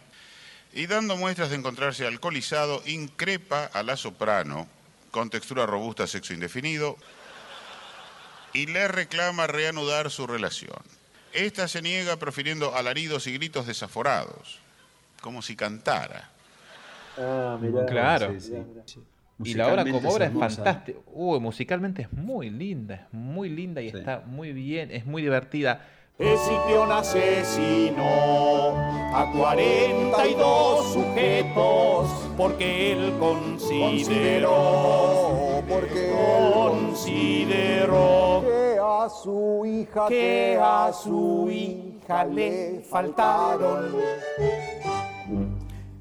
[0.73, 4.69] y dando muestras de encontrarse alcoholizado, increpa a la soprano,
[5.13, 6.97] con textura robusta, sexo indefinido,
[8.53, 10.83] y le reclama reanudar su relación.
[11.33, 14.59] Esta se niega profiriendo alaridos y gritos desaforados,
[15.21, 16.29] como si cantara.
[17.17, 17.87] Ah, mirá.
[17.87, 18.35] Claro.
[18.41, 19.01] Sí, sí.
[19.43, 20.57] Y la obra Musicalmente como es obra es hermosa.
[20.57, 20.99] fantástica.
[21.13, 25.81] Uy, musicalmente es muy linda, es muy linda y está muy bien, es muy divertida.
[26.19, 28.05] Escipión asesinó
[29.15, 34.51] a 42 sujetos porque él consideró,
[35.67, 36.13] porque
[36.53, 43.97] consideró que a su hija que a su hija le faltaron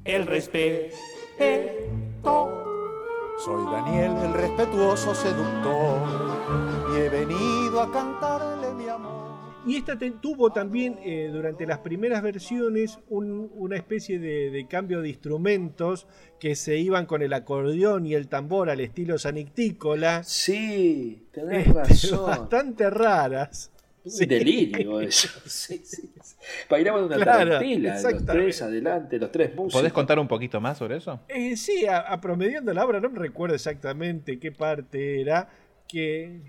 [0.04, 0.94] el respeto.
[3.44, 6.00] Soy Daniel, el respetuoso seductor,
[6.92, 9.30] y he venido a cantarle mi amor.
[9.66, 14.66] Y esta te- tuvo también eh, durante las primeras versiones un- una especie de, de
[14.66, 16.06] cambio de instrumentos
[16.38, 20.22] que se iban con el acordeón y el tambor al estilo sanictícola.
[20.24, 22.26] Sí, tenés Este, razón.
[22.26, 23.70] Bastante raras.
[24.02, 24.26] Un Sí.
[24.26, 25.28] delirio eso.
[25.46, 26.36] Sí, sí, sí.
[26.70, 29.72] Bailaban una Claro, tarantela, los tres adelante, los tres músicos.
[29.80, 31.20] ¿Podés contar un poquito más sobre eso?
[31.28, 35.48] Eh, sí, a, a promediando la obra, no me recuerdo exactamente qué parte era.
[35.86, 36.40] Que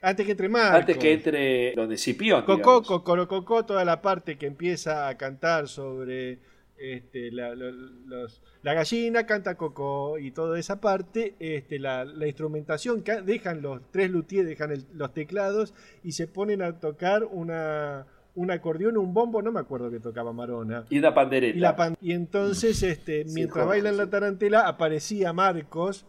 [0.00, 0.80] antes que entre Marcos.
[0.80, 2.44] Antes que entre donde Cipión.
[2.44, 6.38] Cocó, Cocó, toda la parte que empieza a cantar sobre
[6.80, 12.26] este, la, lo- los- la gallina, canta Cocó y toda esa parte, este, la, la
[12.26, 17.24] instrumentación, ca- dejan los tres luthiers, dejan el- los teclados y se ponen a tocar
[17.24, 20.84] una, un acordeón, un bombo, no me acuerdo que tocaba Marona.
[20.88, 21.56] Y una pandereta.
[21.56, 26.06] Y, la pan- y entonces, este, Sí, mientras bailan la tarantela, aparecía Marcos.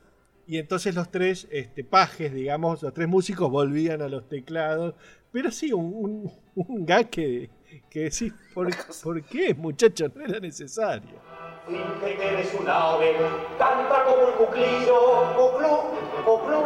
[0.48, 4.96] Y entonces los tres este, pajes, digamos, los tres músicos volvían a los teclados.
[5.32, 7.50] Pero sí, un, un, un gag que,
[7.90, 8.70] que decís, ¿por,
[9.04, 10.12] ¿por qué, muchachos?
[10.16, 11.20] No era necesario.
[11.68, 13.16] Finge que eres un ave,
[13.58, 15.78] canta como el cuclillo, cuclú,
[16.26, 16.64] cuclú,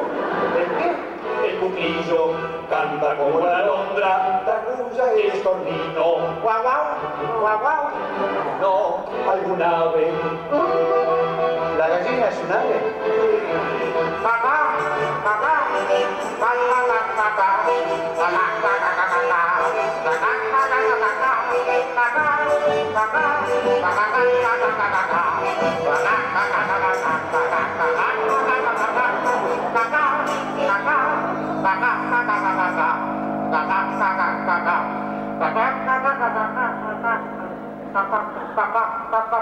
[0.58, 1.50] ¿el qué?
[1.50, 2.32] El cuclillo,
[2.70, 6.86] canta como la alondra, tarrulla el estornino, guau guau,
[7.42, 7.90] guau guau,
[8.62, 10.12] no, algún ave.
[11.78, 12.80] ¿La gallina es un ave?
[14.24, 14.78] Papá,
[15.24, 15.66] papá,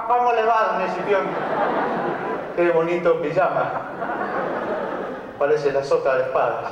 [0.07, 1.21] ¿Cómo le va, don Escipión?
[2.55, 3.81] Qué bonito pijama.
[5.37, 6.71] Parece la sota de espadas.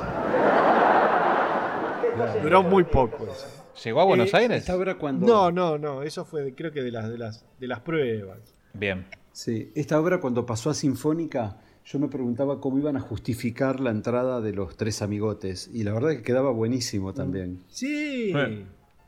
[2.42, 3.61] Duró muy poco eso.
[3.84, 4.58] ¿Llegó a Buenos Eh, Aires?
[4.58, 5.26] Esta obra cuando...
[5.26, 8.38] No, no, no, eso fue de- creo que de las, de las, de las pruebas.
[8.74, 9.06] Bien.
[9.32, 13.90] Sí, esta obra cuando pasó a Sinfónica, yo me preguntaba cómo iban a justificar la
[13.90, 15.70] entrada de los tres amigotes.
[15.72, 17.62] Y la verdad que quedaba buenísimo también.
[17.68, 18.32] Sí.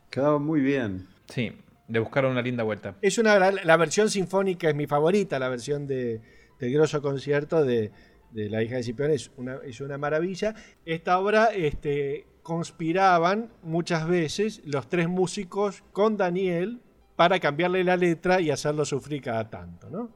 [0.09, 1.07] Quedaba muy bien.
[1.29, 1.51] Sí,
[1.87, 2.95] le buscaron una linda vuelta.
[3.01, 6.21] Es una la, la versión sinfónica es mi favorita, la versión de,
[6.59, 7.91] del grosso concierto de,
[8.31, 10.55] de La hija de Cipión es una, es una maravilla.
[10.85, 16.79] Esta obra este, conspiraban muchas veces los tres músicos con Daniel
[17.15, 20.09] para cambiarle la letra y hacerlo sufrir cada tanto, ¿no?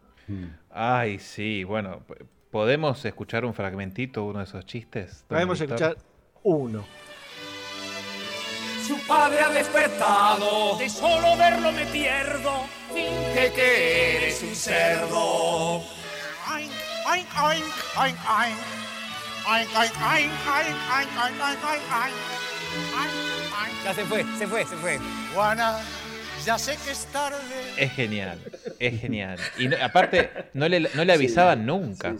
[0.70, 2.04] Ay, sí, bueno,
[2.52, 5.24] ¿Podemos escuchar un fragmentito, uno de esos chistes?
[5.28, 5.98] Podemos escuchar
[6.42, 6.84] uno.
[8.88, 12.64] Su padre ha despertado, de solo verlo me pierdo.
[12.92, 15.76] Finge que eres un cerdo.
[16.52, 16.72] Oink,
[17.12, 17.66] oink, oink,
[18.00, 18.89] oink, oink.
[19.50, 22.16] Oink, oink, oink, oink, oink, oink, oink, oink.
[23.00, 23.14] Oink,
[23.62, 23.84] oink.
[23.84, 25.00] Ya se fue, se fue, se fue.
[25.34, 25.80] Juana,
[26.46, 27.38] ya sé que es tarde.
[27.78, 28.38] Es genial,
[28.80, 29.40] es genial.
[29.58, 32.14] Y no- aparte, no le, no le avisaban nunca.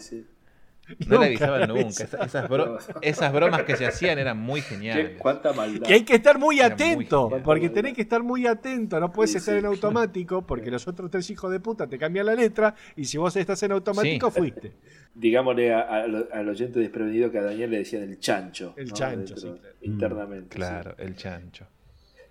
[1.06, 2.04] No le avisaban nunca.
[2.04, 5.18] Esa- Esas, bro- esas bromas que se hacían eran muy geniales.
[5.18, 5.86] cuánta maldad.
[5.86, 9.30] Que hay que estar muy Era atento, porque tenés que estar muy atento, no puedes
[9.32, 12.34] Sí, estar sí, en automático, porque los otros tres hijos de puta te cambian la
[12.34, 14.38] letra, y si vos estás en automático, Sí.
[14.38, 14.72] fuiste.
[15.14, 18.74] Digámosle a- a al oyente desprevenido que a Daniel le decían el chancho.
[18.76, 18.94] El ¿no?
[18.94, 19.74] chancho, Dentro- sí, claro.
[19.82, 20.56] Internamente.
[20.56, 21.66] Claro, el chancho.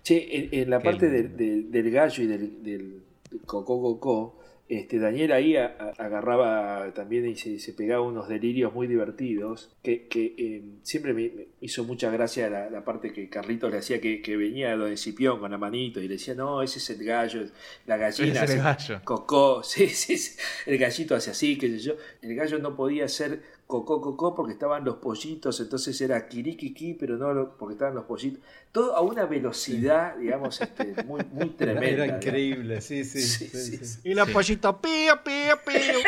[0.02, 3.02] Che, en, en la Qué parte del gallo y del, del
[3.44, 4.39] cocó cocó,
[4.70, 9.70] este, Daniel ahí a- a- agarraba también y se, se pegaba unos delirios muy divertidos,
[9.82, 13.78] que, que, eh, siempre me, me hizo mucha gracia la, la parte que Carlitos le
[13.78, 16.88] hacía que, que venía Don Escipión con la manito y le decía, no, ese es
[16.90, 17.42] el gallo,
[17.86, 19.00] la gallina Ese es el gallo.
[19.04, 23.08] cocó, sí, sí, sí, el gallito hace así, qué sé yo, el gallo no podía
[23.08, 27.94] ser cocó cocó porque estaban los pollitos, entonces era kirikiqui, pero no lo- porque estaban
[27.94, 28.42] los pollitos,
[28.72, 32.04] todo a una velocidad, digamos, este, muy, muy Era, tremenda.
[32.04, 33.22] era increíble, sí, sí.
[33.22, 34.00] sí, sí.
[34.04, 34.32] Y los Sí.
[34.34, 36.00] pollitos, pío, pío, pío.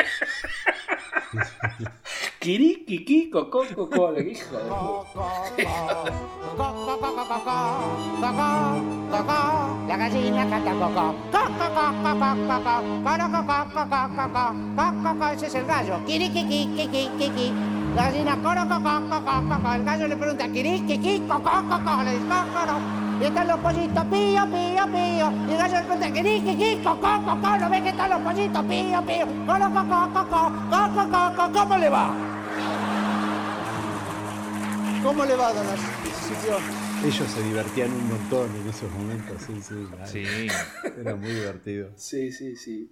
[2.42, 4.68] Kirikiqui, cocó cocó, le hijo de
[9.86, 11.14] La gallina canta cocó.
[15.32, 16.04] Ese es el gallo.
[16.04, 17.52] Kirikiqui, kiki, kiki.
[17.94, 19.74] La gallina coro, cocó, cocó, cocó.
[19.74, 22.02] El gallo le pregunta, kirikiqui, cocó, cocó.
[22.02, 22.80] Le dice, cocó,
[23.20, 25.32] Y están los pollitos, pío, pío, pío.
[25.48, 27.56] Y el gallo le pregunta, kirikiqui, cocó, cocó.
[27.58, 29.26] ¿No ves que están los pollitos, pío, pío?
[29.46, 31.52] Coro, cocó, cocó, cocó, cocó.
[31.52, 32.31] ¿Cómo le va?
[35.02, 36.62] ¿Cómo le va, don Escipión?
[37.04, 39.86] Ellos se divertían un montón en esos momentos, sí, sí.
[39.90, 40.06] claro.
[40.06, 40.24] Sí.
[41.00, 41.90] Era muy divertido.
[41.96, 42.88] Sí, sí, sí.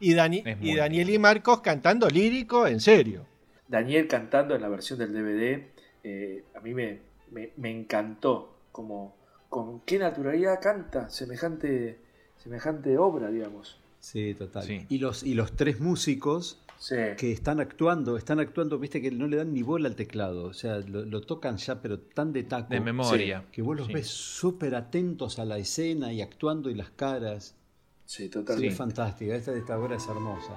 [0.00, 3.24] Y, Dani- y Daniel y Marcos cantando lírico, en serio.
[3.68, 5.66] Daniel cantando en la versión del DVD,
[6.04, 9.16] eh, a mí me, me, me encantó como
[9.48, 11.98] con qué naturalidad canta semejante,
[12.42, 13.78] semejante obra, digamos.
[14.00, 14.62] Sí, total.
[14.64, 14.86] Sí.
[14.88, 16.94] Y, los, y los tres músicos Sí.
[17.16, 20.52] que están actuando, están actuando, viste que no le dan ni bola al teclado, o
[20.54, 22.68] sea, lo, lo tocan ya, pero tan de taco.
[22.70, 23.44] De memoria.
[23.50, 23.92] Que vos los Sí.
[23.94, 27.56] ves súper atentos a la escena y actuando y las caras.
[28.06, 28.68] Sí, Sí, totalmente.
[28.72, 30.52] es fantástica, esta, esta obra es hermosa.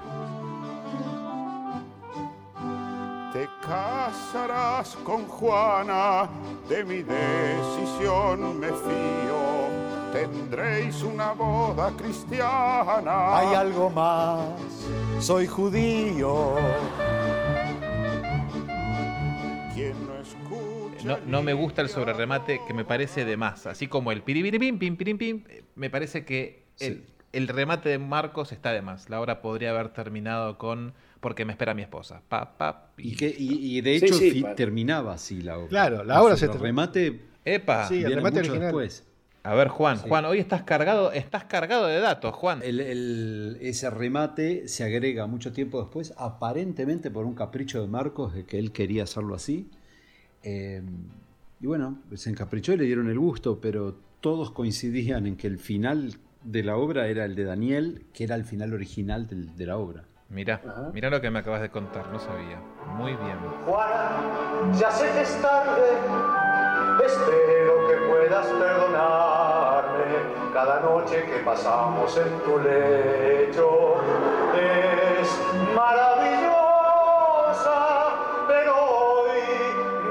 [3.33, 6.29] Te casarás con Juana,
[6.69, 9.60] de mi decisión me fío.
[10.11, 13.37] Tendréis una boda cristiana.
[13.37, 14.39] Hay algo más,
[15.19, 16.55] soy judío.
[19.73, 23.65] Quien no escucha No, no me gusta el sobreremate que me parece de más.
[23.67, 25.43] Así como el piribiripim, pim, pirim, pim,
[25.75, 29.09] me parece que el, el remate de Marcos está de más.
[29.09, 32.21] La obra podría haber terminado con porque me espera mi esposa.
[32.27, 35.69] Pa, pa, Y, que, y, y de Sí, hecho sí, pa- terminaba así la obra.
[35.69, 37.87] Claro, la obra se remate ¡Epa!
[37.87, 38.67] Sí, el viene remate mucho original.
[38.73, 39.07] después.
[39.43, 40.05] A ver, Juan, Sí.
[40.07, 42.59] Juan, hoy estás cargado, estás cargado de datos, Juan.
[42.63, 48.35] El- el- ese remate se agrega mucho tiempo después, aparentemente por un capricho de Marcos
[48.35, 49.67] de que él quería hacerlo así.
[50.43, 50.83] Eh,
[51.59, 55.57] y bueno, se encaprichó y le dieron el gusto, pero todos coincidían en que el
[55.57, 56.13] final
[56.43, 60.03] de la obra era el de Daniel, que era el final original de la obra.
[60.29, 60.61] Mirá,
[60.93, 62.61] mirá lo que me acabas de contar, no sabía.
[62.95, 63.37] Muy bien.
[63.65, 65.81] Juana, ya sé que es tarde,
[67.05, 67.80] espero
[68.31, 70.05] puedas perdonarme
[70.53, 73.95] cada noche que pasamos en tu lecho.
[74.55, 75.27] Es
[75.75, 76.55] maravillosa,
[78.47, 79.41] pero hoy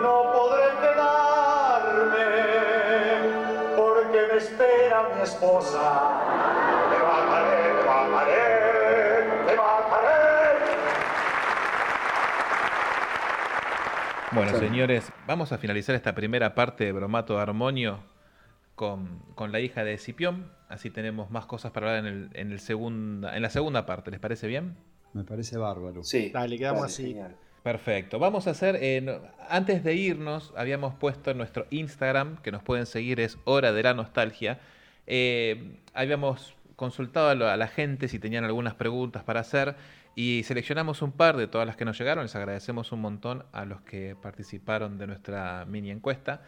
[0.03, 2.27] no podré quedarme
[3.75, 6.11] porque me espera mi esposa.
[6.91, 8.45] Te mataré, te mataré,
[9.47, 10.11] te mataré.
[14.33, 14.59] Bueno, Sí.
[14.59, 18.10] señores, vamos a finalizar esta primera parte de Bromato de Armonio
[18.81, 20.51] con, con la hija de Escipión.
[20.70, 24.11] Así tenemos más cosas para hablar en, el, en, el segunda, en la segunda parte.
[24.11, 24.74] ¿Les parece bien?
[25.12, 26.03] Me parece bárbaro.
[26.03, 26.31] Sí.
[26.33, 27.03] Dale, quedamos dale, así.
[27.09, 27.37] genial.
[27.62, 28.18] Perfecto.
[28.18, 29.20] Vamos a hacer, eh,
[29.51, 33.83] antes de irnos, habíamos puesto en nuestro Instagram, que nos pueden seguir, es Hora de
[33.83, 34.61] la Nostalgia.
[35.07, 39.74] Eh, habíamos consultado a, lo- a la gente si tenían algunas preguntas para hacer
[40.16, 42.24] y seleccionamos un par de todas las que nos llegaron.
[42.24, 46.41] Les agradecemos un montón a los que participaron de nuestra mini encuesta.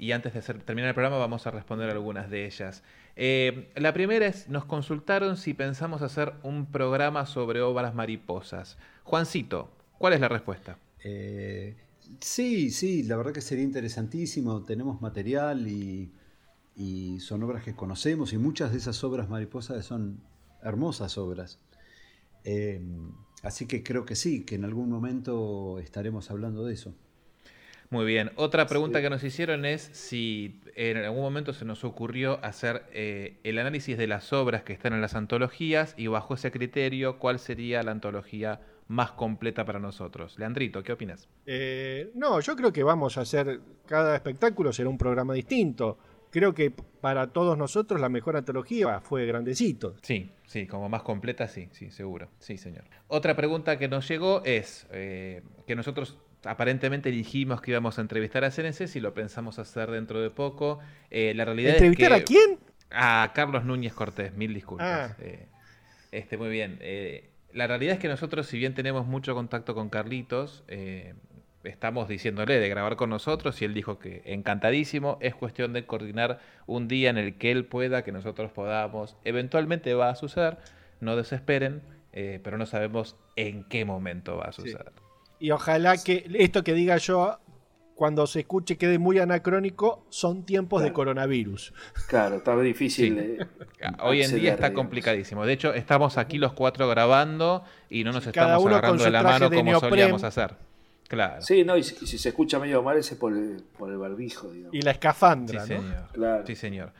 [0.00, 2.82] Y antes de terminar el programa vamos a responder algunas de ellas.
[3.14, 8.78] Eh, la primera es, nos consultaron si pensamos hacer un programa sobre obras mariposas.
[9.04, 9.70] Juancito,
[10.00, 10.78] ¿Cuál es la respuesta?
[11.04, 11.76] Eh,
[12.20, 14.64] sí, sí, la verdad que sería interesantísimo.
[14.64, 16.10] Tenemos material y,
[16.74, 20.22] y son obras que conocemos y muchas de esas obras mariposas son
[20.62, 21.58] hermosas obras.
[22.44, 22.80] Eh,
[23.42, 26.94] así que creo que sí, que en algún momento estaremos hablando de eso.
[27.90, 28.30] Muy bien.
[28.36, 33.38] Otra pregunta que nos hicieron es si en algún momento se nos ocurrió hacer eh,
[33.42, 37.40] el análisis de las obras que están en las antologías y bajo ese criterio, ¿cuál
[37.40, 40.38] sería la antología más completa para nosotros?
[40.38, 41.28] Leandrito, ¿qué opinas?
[41.46, 45.98] Eh, no, yo creo que vamos a hacer, cada espectáculo será un programa distinto.
[46.30, 49.96] Creo que para todos nosotros la mejor antología fue Grandecito.
[50.02, 52.28] Sí, sí, como más completa, sí, sí, seguro.
[52.38, 52.84] Sí, señor.
[53.08, 58.44] Otra pregunta que nos llegó es eh, que nosotros aparentemente dijimos que íbamos a entrevistar
[58.44, 60.78] a CNC, y lo pensamos hacer dentro de poco.
[61.10, 62.58] Eh, la realidad ¿Entrevistar es que, a quién?
[62.90, 65.12] A Carlos Núñez Cortés, mil disculpas.
[65.12, 65.16] Ah.
[65.20, 65.46] Eh,
[66.12, 66.78] este, muy bien.
[66.80, 70.64] Eh, la realidad es que nosotros, si bien tenemos mucho contacto con Carlitos,
[71.64, 75.18] estamos diciéndole de grabar con nosotros y él dijo que encantadísimo.
[75.20, 79.16] Es cuestión de coordinar un día en el que él pueda, que nosotros podamos.
[79.24, 80.58] Eventualmente va a suceder,
[81.00, 81.82] no desesperen,
[82.12, 84.92] eh, pero no sabemos en qué momento va a suceder.
[85.40, 87.38] Y ojalá que esto que diga yo,
[87.94, 91.72] cuando se escuche, quede muy anacrónico, son tiempos de coronavirus.
[92.08, 93.14] Claro, está difícil.
[93.14, 93.20] Sí.
[93.20, 93.46] de
[94.02, 94.84] Hoy en día está digamos.
[94.84, 95.44] complicadísimo.
[95.44, 99.22] De hecho, estamos aquí los cuatro grabando y no nos cada estamos agarrando de la
[99.22, 99.90] mano de como neopren.
[99.90, 100.54] solíamos hacer.
[101.08, 101.42] Claro.
[101.42, 104.48] Sí, no, y si, se escucha medio mal, ese es por el, por el barbijo,
[104.48, 104.74] digamos.
[104.74, 105.80] Y la escafandra, Sí, ¿no?
[105.80, 106.08] señor.
[106.12, 106.46] Claro.
[106.46, 106.92] Sí, señor.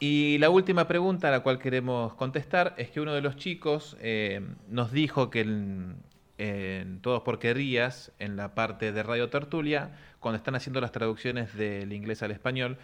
[0.00, 3.96] Y la última pregunta a la cual queremos contestar es que uno de los chicos
[4.00, 5.96] eh, nos dijo que en,
[6.38, 11.92] en Todos Porquerías, en la parte de Radio Tertulia, cuando están haciendo las traducciones del
[11.92, 12.78] inglés al español,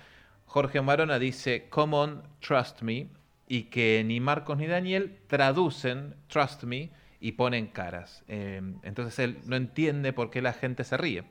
[0.44, 3.08] Jorge Marona dice, Come on, trust me,
[3.48, 6.90] y que ni Marcos ni Daniel traducen trust me
[7.20, 8.24] y ponen caras.
[8.28, 11.24] Eh, entonces él no entiende por qué la gente se ríe.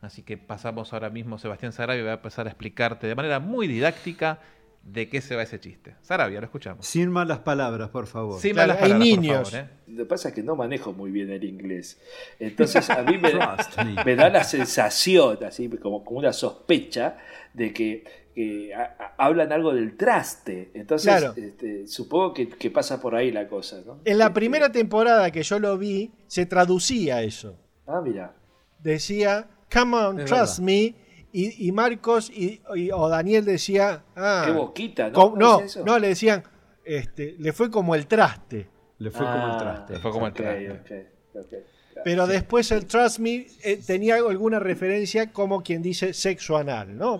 [0.00, 3.68] Así que pasamos ahora mismo, Sebastián Sarabia va a empezar a explicarte de manera muy
[3.68, 4.40] didáctica
[4.84, 5.94] de qué se va ese chiste.
[6.02, 6.86] Sarabia, lo escuchamos.
[6.86, 8.40] Sin malas palabras, por favor.
[8.40, 9.68] Sin malas palabras, por favor, ¿eh?
[9.86, 12.00] Lo que pasa es que no manejo muy bien el inglés.
[12.40, 14.04] Entonces a mí me, Trust me.
[14.04, 17.16] me da la sensación, así como, como una sospecha,
[17.54, 18.04] de que,
[18.34, 20.70] que a- a- hablan algo del traste.
[20.74, 21.34] Entonces Claro.
[21.36, 24.00] este, supongo que, que pasa por ahí la cosa, ¿no?
[24.04, 27.56] En la primera temporada que yo lo vi, se traducía eso.
[27.86, 28.34] Ah, mira.
[28.80, 30.64] Decía, come on, Es trust verdad.
[30.64, 30.94] me.
[31.32, 35.34] Y, y Marcos y, y- o Daniel decía, ah, Qué boquita, ¿no?
[35.36, 35.84] no, ¿Es eso?
[35.84, 36.42] no, le decían,
[36.84, 38.68] este, le fue como el traste.
[38.98, 39.92] Le fue como el traste.
[39.94, 41.06] Le fue como el traste.
[42.04, 47.18] Pero después el Trust Me eh, tenía alguna referencia como quien dice sexo anal, ¿no?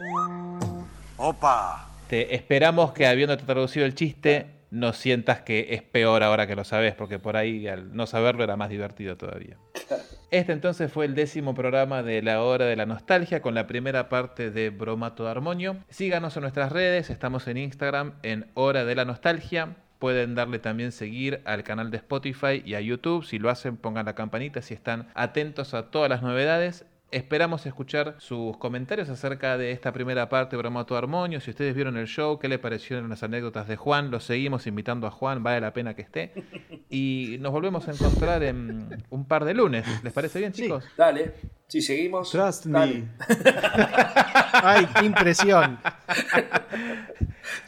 [1.16, 1.88] ¡Opa!
[2.08, 6.64] Te esperamos que habiéndote traducido el chiste, no sientas que es peor ahora que lo
[6.64, 9.58] sabes, porque por ahí al no saberlo era más divertido todavía.
[10.32, 14.08] Este entonces fue el décimo programa de La Hora de la Nostalgia con la primera
[14.08, 15.76] parte de Bromato de Armonio.
[15.90, 19.76] Síganos en nuestras redes, estamos en Instagram en Hora de la Nostalgia.
[19.98, 23.26] Pueden darle también seguir al canal de Spotify y a YouTube.
[23.26, 26.86] Si lo hacen, pongan la campanita si están atentos a todas las novedades.
[27.12, 31.42] Esperamos escuchar sus comentarios acerca de esta primera parte de Bromato Armonio.
[31.42, 35.06] Si ustedes vieron el show, qué le parecieron las anécdotas de Juan, los seguimos invitando
[35.06, 36.32] a Juan, vale la pena que esté.
[36.94, 39.86] Y nos volvemos a encontrar en un par de lunes.
[40.02, 40.84] ¿Les parece bien, chicos?
[40.94, 41.32] Dale,
[41.66, 42.30] si seguimos.
[42.30, 42.94] Trust dale.
[42.94, 43.08] me.
[44.52, 45.78] Ay, qué impresión.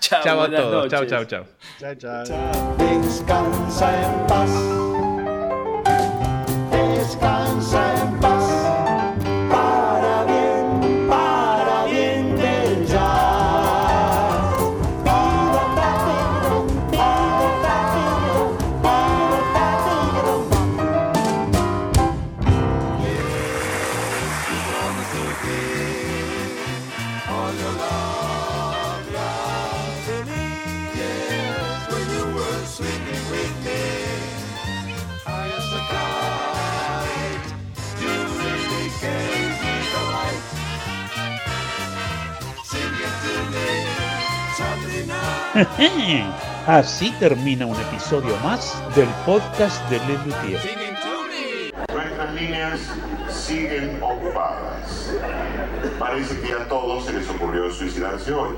[0.01, 0.91] Chao, Chao a todos.
[0.91, 1.47] Chao, chao, chao.
[1.79, 2.77] Chao, chao.
[2.77, 4.94] Descansa en paz.
[46.67, 50.61] Así termina un episodio más del podcast de Le Luthier.
[51.93, 52.81] Nuestras líneas
[53.29, 55.13] siguen ocupadas.
[55.99, 58.57] Parece que a todos se les ocurrió suicidarse hoy.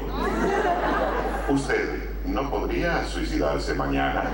[1.51, 4.31] ¿Usted no podría suicidarse mañana?